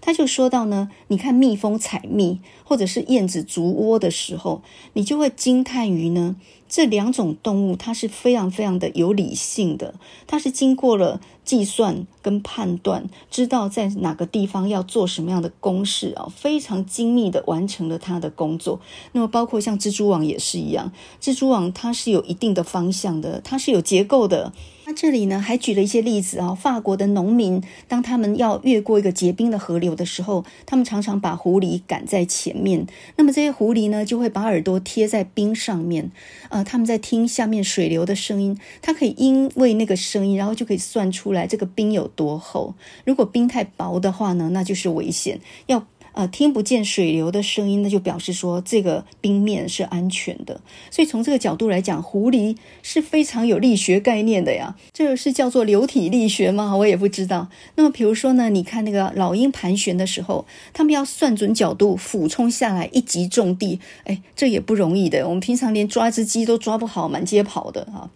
[0.01, 6.37] 他就说到呢，你看蜜蜂采蜜，或者是燕子筑窝的时候，你就会惊叹于呢。
[6.71, 9.95] 这两种动物，它是非常非常的有理性的，
[10.27, 18.81] 它是经过了计算跟判断，知道在哪个地方要做什么样的公式啊，非常精密的完成了它的工作。
[19.13, 24.53] 那么包括像蜘蛛网也是一样，蜘蛛网它是有一定的方向的，它是有结构的。
[24.89, 26.55] 那这里呢，还举了一些例子啊。
[26.55, 32.87] 法国的农民，当他们要越过一个结冰的河流的时候，他们常常把狐狸赶在前面。
[33.17, 36.11] 那么这些狐狸呢，就会把耳朵贴在冰上面，
[36.49, 38.59] 呃，他们在听下面水流的声音。
[38.81, 42.75] 它可以因为那个声音，然后就可以算出来这个冰有多厚。
[43.05, 45.39] 如果冰太薄的话呢，那就是危险。
[45.67, 45.87] 要
[46.19, 50.61] 呃，听不见水流的声音，那就表示说这个冰面是安全的。
[50.91, 54.75] 所以从这个角度来讲，狐狸是非常有力学概念的呀。
[54.93, 56.77] 这个是叫做流体力学吗？
[56.77, 57.49] 我也不知道。
[57.77, 65.25] 那么比如说呢，你看那个老鹰盘旋的时候，他们要算准角度俯冲下来一击中地，哎，这也不容易的。
[65.29, 68.11] 我们平常连抓只鸡都抓不好，满街跑的哈。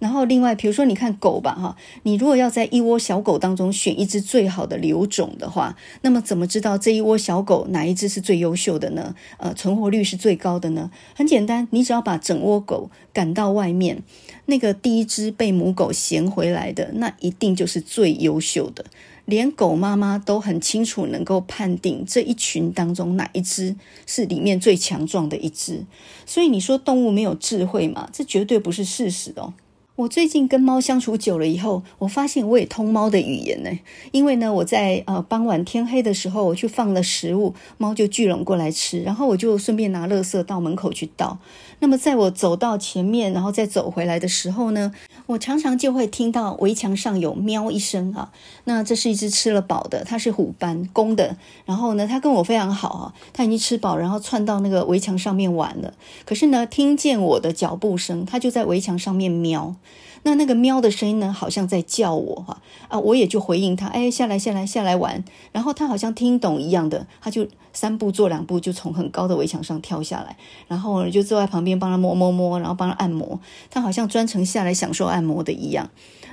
[0.00, 9.14] 然后，另外，比如说，你看狗吧，哈，你如果要在一窝小狗当中选一只最好的留种的话，那么怎么知道这一窝小狗哪一只是最优秀的呢？
[9.36, 10.90] 呃，存活率是最高的呢？
[11.14, 14.02] 很简单，你只要把整窝狗赶到外面，
[14.46, 18.86] 那个第一只被母狗衔回来的，那一定就是最优秀的。
[19.26, 23.76] 连狗妈妈都很清楚，能够判定这一群当中哪一只
[24.06, 25.84] 是里面最强壮的一只。
[26.24, 28.08] 所以你说动物没有智慧嘛？
[28.12, 29.52] 这绝对不是事实哦。
[30.00, 33.70] 我最近跟猫相处久了以后，我发现我也通猫的语言呢。
[34.12, 41.38] 因为呢，我在呃傍晚天黑的时候，我去放了食物，猫就聚拢过来吃，然后我就顺便拿垃圾到门口去倒。
[41.80, 44.92] 那么在我走到前面，然后再走回来的时候呢，
[45.26, 48.30] 我常常就会听到围墙上有喵一声啊。
[48.64, 51.36] 那这是一只吃了饱的，它是虎斑公的。
[51.64, 55.94] 然后呢，它跟我非常好啊，它已经吃饱，然后窜到那个围墙上面玩了。
[56.24, 59.74] 可是呢，听见我的脚步声，它就在围墙上面喵。
[60.22, 65.24] 那那个喵的声音呢，好像在叫我哈啊，我也就回应它，哎，下来下来下来玩。
[65.52, 70.36] 然后它好像听懂一样的，它就三步做两步，就从很高的围墙上跳下来，
[70.68, 73.40] 然后就坐在旁边帮他摸摸摸，然后帮他按摩。
[73.70, 75.88] 他好像专程下来享受按摩的一样。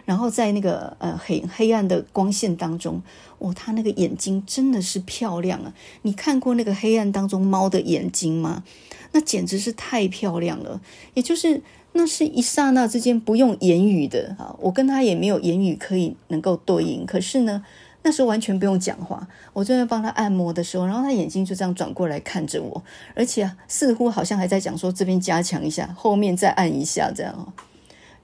[0.06, 3.02] 然后在那个呃黑黑暗的光线当中，
[3.40, 5.74] 哦，他那个眼睛真的是漂亮啊！
[6.04, 8.64] 你看过那个黑暗当中猫的眼睛吗？
[9.12, 10.82] 那简直是太漂亮了，
[11.14, 11.62] 也就是。
[11.94, 17.04] 那是一刹那之间不用言语的啊，我跟他也没有言语可以能够对应。
[17.08, 17.64] 可是呢，
[18.08, 22.82] 那时候完全不用讲话，我正在帮他按摩的时候，然后他眼睛就这样转过来看着我，
[23.14, 27.54] 而且，似乎好像还在讲说这边加强一下，后面再按一下这样。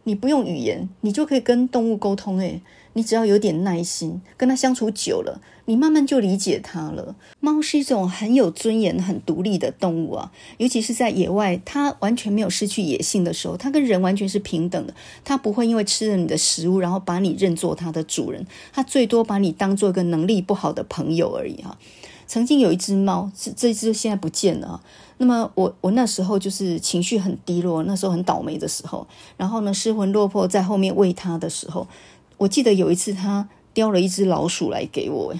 [0.05, 2.61] 你不用语言，你就可以跟动物沟通诶。
[2.95, 7.15] 你只要有点耐心，跟它相处久了，你慢慢就理解它了。
[7.39, 14.93] 猫是一种很有尊严、很独立的动物啊，尤其是在野外，它完全没有失去野性的时候，它跟人完全是平等的。
[15.23, 21.79] 它不会因为吃了你的食物，然后把你认作它的主人，它最多把你当做一个能力不好的朋友而已哈。
[22.27, 24.81] 曾经有一只猫，这这只现在不见了。
[25.23, 29.07] 那么我我那时候就是情绪很低落，那时候很倒霉的时候，
[29.37, 31.87] 然后呢，失魂落魄在后面喂它的时候。
[32.35, 35.33] 我记得有一次，他叼了一只老鼠来给我。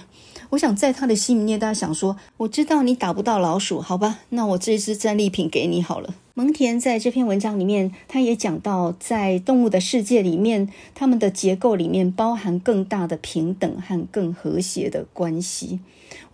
[0.48, 4.20] 我想在他的心里面，大家想说：“我知道你打不到老鼠，好吧？
[4.30, 15.80] 那我这一只战利品给你好了。”蒙田在这篇文章里面，他也讲到，在动物的世界里面，它们的结构里面包含更大的平等和更和谐的关系。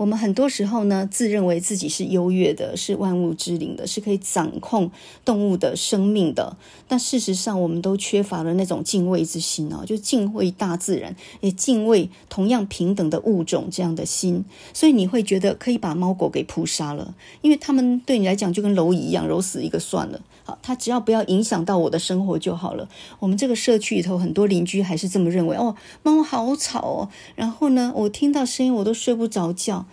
[0.00, 4.90] 我们很多时候呢，自认为自己是优越的，是万物之灵的，是可以掌控
[5.26, 6.56] 动物的生命的。
[6.88, 14.42] 但事实上，我们都缺乏了那种敬畏之心哦，就敬畏大自然，也敬畏同样平等的物种这样的心。
[14.72, 20.22] 所以你会觉得可以把猫狗给扑杀了，因为他们对你来讲就跟蝼蚁一样，揉死一个算了。
[20.44, 22.88] 好，它只要不要影响到我的生活就好了。
[23.18, 27.08] 我们这个社区里头很多邻居还是这么认为哦，猫好吵哦。
[27.36, 29.84] 然后呢，我听到声音我都睡不着觉。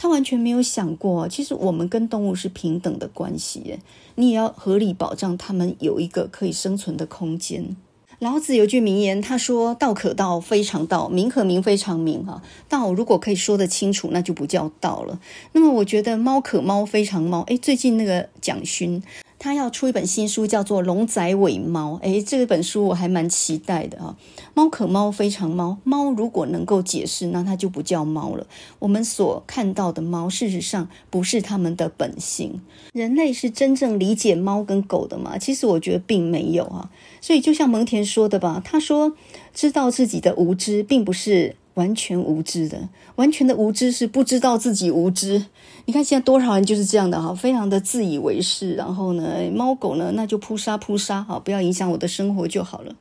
[0.00, 3.80] 他完全没有想过，其实我们跟动物是平等的关系，
[4.14, 7.76] 你也要合理保障他们有一个可以生存的空间。
[8.20, 15.20] 老子有句名言，他说：“道可道，非常道；名可名，非常名。”哈，道如果可以说得清楚，那就不叫道了。
[15.52, 17.42] 那么，我觉得猫可猫，非常猫。
[17.48, 19.02] 诶，最近那个蒋勋。
[19.38, 21.94] 他要出一本新书，叫做《龙仔尾猫》。
[22.00, 24.16] 诶，这本书我还蛮期待的哈。
[24.54, 25.78] 猫可猫，非常猫。
[25.84, 28.46] 猫如果能够解释，那它就不叫猫了。
[28.80, 32.60] 我们所看到的猫，事实上不是它们的本性。
[32.92, 35.38] 人类是真正理解猫跟狗的吗？
[35.38, 36.90] 其实我觉得并没有啊。
[37.20, 39.14] 所以就像蒙田说的吧，他说
[39.54, 41.54] 知道自己的无知，并不是。
[41.78, 45.46] 完全无知的，完全的无知是不知道自己无知。
[45.84, 48.74] 你看现在多少人就是这样的哈，非常的自以为是。
[48.74, 52.96] 然后呢，猫狗呢，那就扑杀扑杀，哈，不要影响我的生活就好了。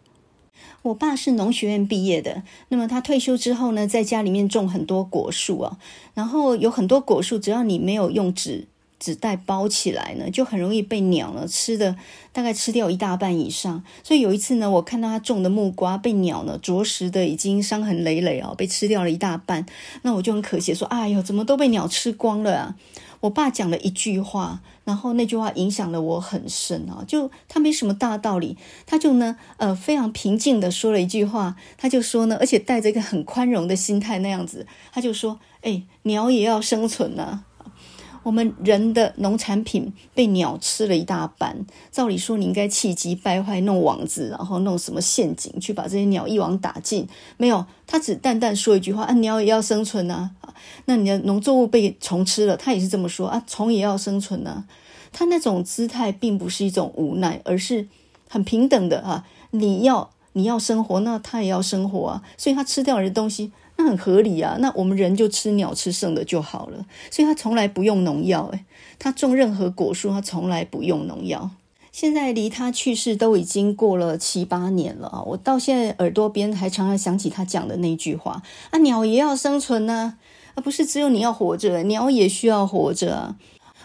[0.84, 5.80] 我爸是农学院毕业的，那么他退休之后呢，在家里面种很多果树啊，
[6.14, 8.68] 然后有很多果树，只要你没有用纸
[9.00, 11.96] 纸袋包起来呢，就很容易被鸟呢吃的，
[12.32, 13.84] 大概吃掉一大半以上。
[14.04, 19.66] 所以有一次呢，我看到他种的木瓜被鸟呢啄食的已经伤痕累累哦，被吃掉了一大半。
[20.02, 22.76] 那我就很可惜说，哎呦，怎么都被鸟吃光了啊！
[23.22, 27.04] 我爸讲了一句话，然后那句话影响了我很深啊。
[27.08, 37.44] 就他没什么大道理，他就呢，呃，非常平静地说了一句话，他就说呢，而且带着一个很宽容的心态那样子，他就说：“哎，鸟也要生存呢、啊。”
[38.28, 47.08] 我们人的农产品被鸟吃了一大半，照理说你应该气急败坏弄网子，然后弄什么陷阱去把这些鸟一网打尽。
[47.38, 50.32] 没有，他只淡淡说一句话：“啊，鸟也要生存啊。”
[50.88, 54.66] 那你的农作物被虫吃了，他也是这么说啊，虫也要生存啊。
[55.14, 57.88] 他那种姿态并不是一种无奈，而是
[58.28, 59.26] 很平等的啊。
[59.52, 62.24] 你要你要生活，那他也要生活啊。
[62.38, 63.54] 所以他吃掉人的东西。
[63.88, 68.66] 很合理啊，那我们人就吃鸟吃剩的就好了，所以他从来不用农药，诶，
[69.00, 71.52] 他种任何果树，他从来不用农药。
[71.92, 80.18] 现在离他去世都已经过了七八年了啊，我到现在耳朵边还常常想起他讲的那句话：啊，鸟也要生存呢，
[80.54, 83.36] 啊，不是只有你要活着，鸟也需要活着啊。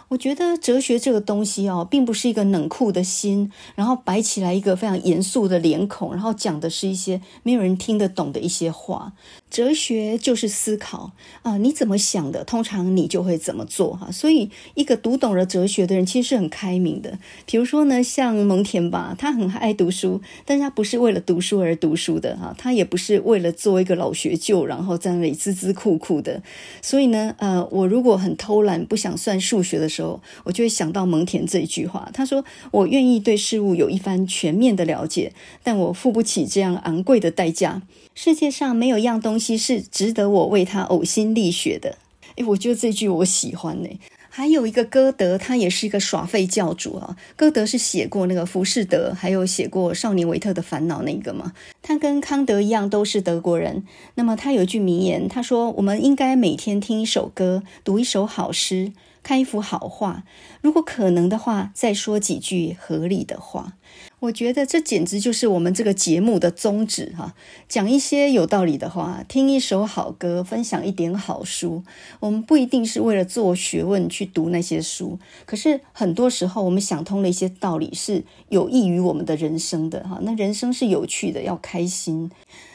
[0.09, 9.15] 我觉得哲学这个东西哦，并不是一个冷酷的心，然后摆起来一个非常严肃的脸孔，然后讲的是一些没有人听得懂的一些话。
[9.53, 14.11] 哲学就是思考啊，你怎么想的，通常你就会怎么做哈。
[14.11, 17.19] 所以，一个读懂了哲学的人，其实是很开明的。
[17.45, 26.43] 比如说呢，像蒙恬吧，他很爱读书，但是他不是为了读书而读书的哈，他也不是为了做一个老学究，然后在那里孜孜酷酷的。
[26.81, 32.43] 所以呢，呃，我如果很偷懒，不想算数学的时候，我就会想到蒙恬这一句话，他说
[32.73, 37.83] ：“我愿意对事物有一番全面的了解，但我付不起这样昂贵的代价。
[38.15, 41.99] 世界上没有一样东西是值得我为他呕心沥血的。”
[42.37, 43.89] 诶，我觉得这句我喜欢呢。
[44.35, 47.17] 还有一个歌德，他也是一个耍废教主啊。
[47.37, 51.53] 歌德是写过那个《浮士德》，还有写过《少年维特的烦恼》那个嘛。
[51.83, 53.85] 他跟康德一样，都是德国人。
[54.15, 58.93] 那么他有一句名言，他说：“我们应该每天听一首歌，读一首好诗。”
[59.23, 60.25] 看一幅好画，
[60.61, 63.75] 如果可能的话，再说几句合理的话。
[64.21, 67.35] 我觉得这简直就是我们这个节目的宗旨哈，
[67.69, 71.83] 讲一些有道理的话，听一首好歌，分享一点好书。
[72.21, 80.21] 我们不一定是为了做学问去读那些书，可是很多时候我们想通了一些道理，是有益于我们的人生的哈。
[80.23, 82.31] 那人生是有趣的，要开心。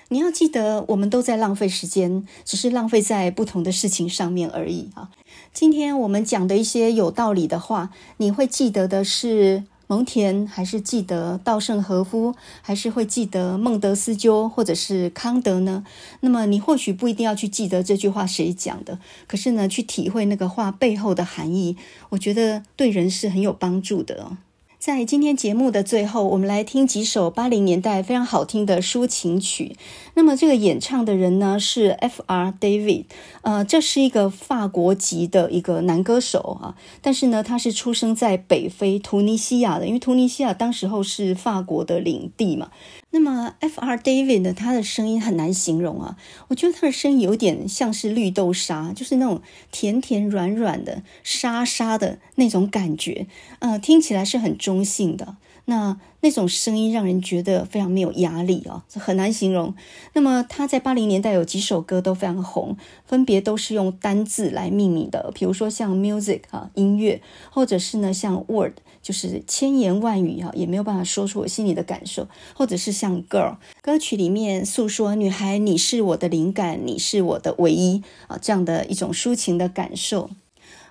[0.09, 5.09] 你要记得，我们都在浪费时间，只是浪费在不同的事情上面而已啊。
[5.53, 15.83] 今天我们讲的一些有道理的话，你会记得的是蒙恬，还是记得稻盛和夫，还是会记得孟德斯鸠，或者是康德呢？
[16.21, 21.75] 那么你或许不一定要去记得这句话谁讲的，可是呢，去体会那个话背后的含义，
[22.11, 24.37] 我觉得对人是很有帮助的哦。
[24.79, 29.75] 在今天节目的最后，我们来听几首八零年代非常好听的抒情曲。
[30.13, 32.53] 那么这个演唱的人呢是 F.R.
[32.59, 33.05] David，
[33.41, 36.75] 呃，这是一个法国籍的一个男歌手啊。
[37.01, 42.69] 但是呢，他是出生在北非突尼西亚的，因为突尼西亚当时候是法国的领地嘛。
[43.11, 43.97] 那么，F.R.
[43.97, 46.17] David 呢，他的声音很难形容啊。
[46.49, 49.41] 我觉得他的声音有点像是绿豆沙，就是那种
[49.71, 53.27] 甜甜软软的、沙沙的那种感觉。
[53.59, 55.37] 呃，听起来是很中性的。
[55.69, 59.75] 那那种声音让人觉得非常没有压力啊，很难形容。
[60.13, 68.73] 那么他在八零年代有几首歌都非常红，分别都是用单字来命名的，比如说像 music 啊，音乐，或者是呢像 word。
[69.07, 80.29] 就是千言万语哈，也没有办法说出我心里的感受，或者是像 Girl 歌曲里面诉说女孩，你是我的灵感，你是我的唯一啊，这样的一种抒情的感受。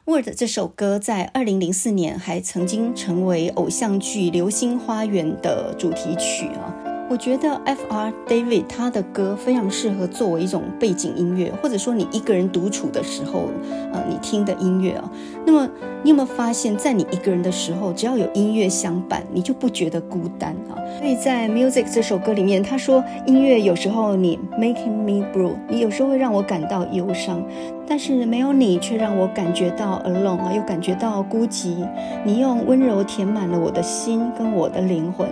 [0.07, 6.96] Word 这首歌在二零零四年还曾经成为偶像剧《流星花园》的主题曲啊。
[7.09, 8.13] 我觉得 F.R.
[8.27, 13.45] David 他的歌非常适合作为一种背景音乐，或者说你一个人独处的时候，
[13.93, 15.09] 呃，你听的音乐啊。
[15.47, 15.69] 那么
[16.03, 20.75] 你有没有发现，在你一个人的时候，只要有音乐相伴，你就不觉得孤单啊？
[20.99, 27.41] 所以在 Music 这首歌里面，他说音乐有时候你 making me blue，你有时候会让我感到忧伤，
[27.87, 31.87] 但是没有你却让我感觉到 alone 啊，又感觉到孤寂。
[32.25, 35.29] 你用温柔填满了我的心跟我的灵魂。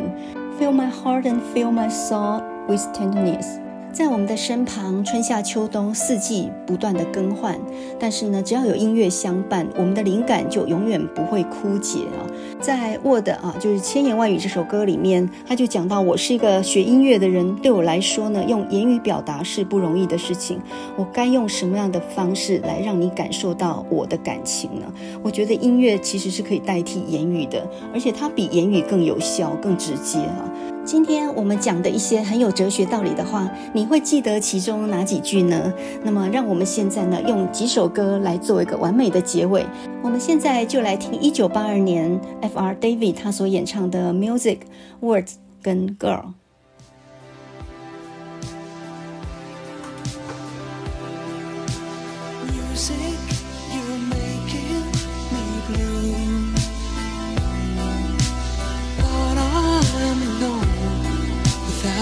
[0.58, 3.63] Fill my heart and fill my soul with tenderness。
[3.94, 7.56] 在我们的身旁，春夏秋冬四季不断的更换，
[7.96, 12.26] 但是呢，只要有音乐相伴，我们的灵感就永远不会枯竭啊。
[12.60, 20.60] 在《Word》啊，就是《千言万语》这首歌里面，他就讲到：我是一个学音乐的人，对我来说呢，用言语表达是不容易的事情。
[20.96, 24.92] 我该用什么样的方式来让你感受到我的感情呢？
[25.22, 30.50] 我觉得音乐其实是可以代替言语的，而且它比言语更有效、更直接啊。
[30.84, 35.72] 今天我们讲的一些很有哲学道理的话你会记得其中哪几句呢？
[36.02, 39.64] 那么让我们现在呢用几首歌来做一个完美的结尾。
[40.02, 44.58] 我们现在就来听一九八二年 fr david 他所演唱的 music
[45.00, 45.32] words
[45.62, 46.34] 跟 girl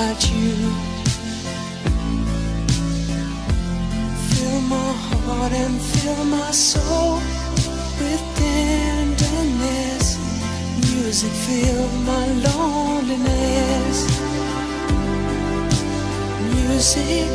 [0.02, 0.54] without you.
[4.30, 7.16] Fill my heart and fill my soul
[8.00, 10.06] with tenderness.
[10.90, 13.98] Music fill my loneliness.
[16.54, 17.28] Music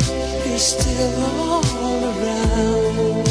[0.54, 3.26] is still all around.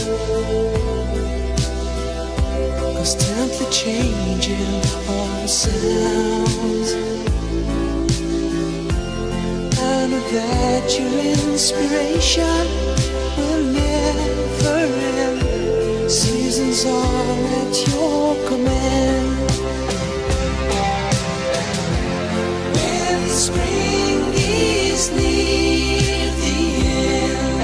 [2.96, 7.37] Constantly changing all the sounds
[10.32, 11.10] that your
[11.52, 12.66] inspiration
[13.38, 14.78] will never
[15.24, 16.12] end.
[16.12, 19.38] Seasons are at your command.
[22.76, 26.60] When spring is near the
[27.24, 27.62] end,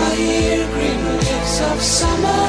[0.00, 2.39] I hear green leaves of summer.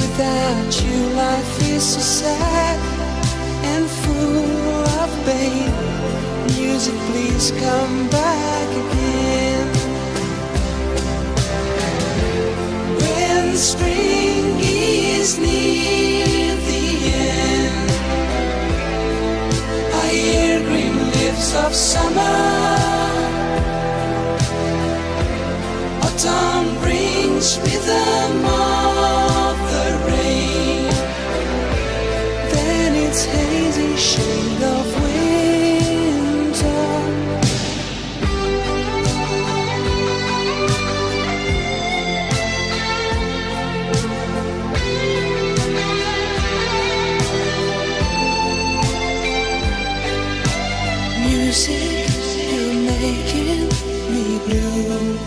[0.00, 2.78] Without you life is so sad
[3.64, 5.70] And full of pain.
[6.58, 9.66] Music please come back again.
[13.00, 16.31] When spring is near
[21.42, 22.20] days of summer.
[26.02, 30.90] Autumn brings rhythm of the rain.
[32.52, 35.01] Then it's hazy shade of
[51.52, 52.08] music,
[52.50, 53.68] you're making
[54.12, 55.18] me blue.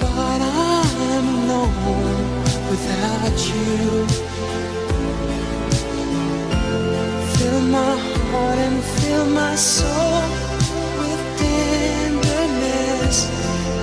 [0.00, 4.06] But I'm alone without you.
[7.34, 7.96] Fill my
[8.30, 10.22] heart and fill my soul
[11.00, 13.16] with tenderness.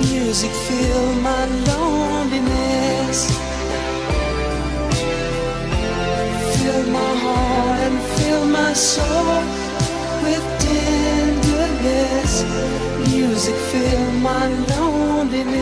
[0.10, 3.20] Music, fill my loneliness.
[6.58, 9.62] Fill my heart and fill my soul.
[13.09, 15.53] Music fill my loneliness.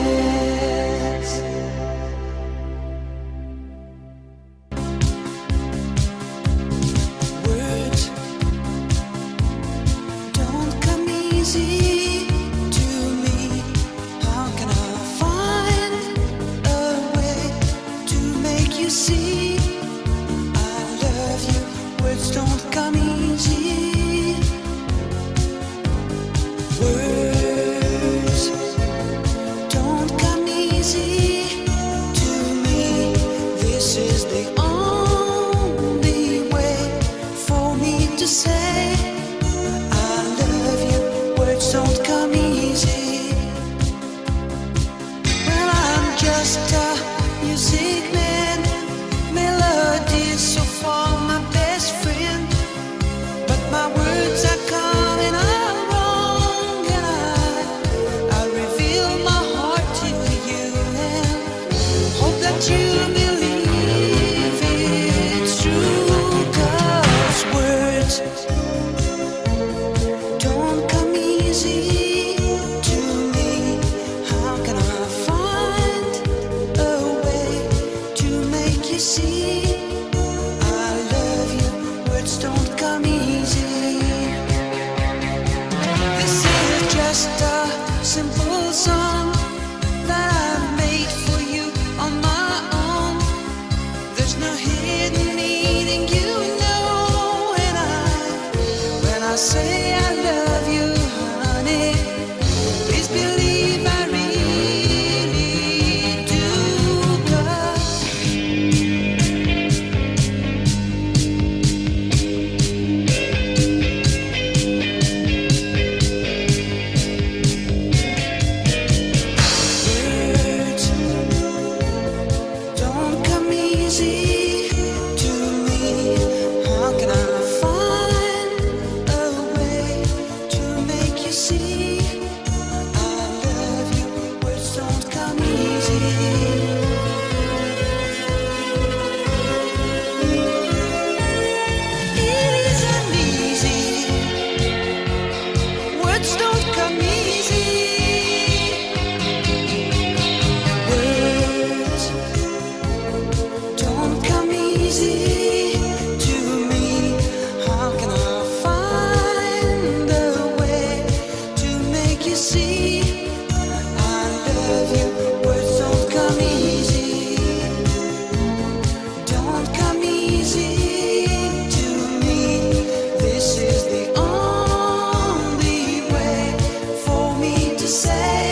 [177.92, 178.51] say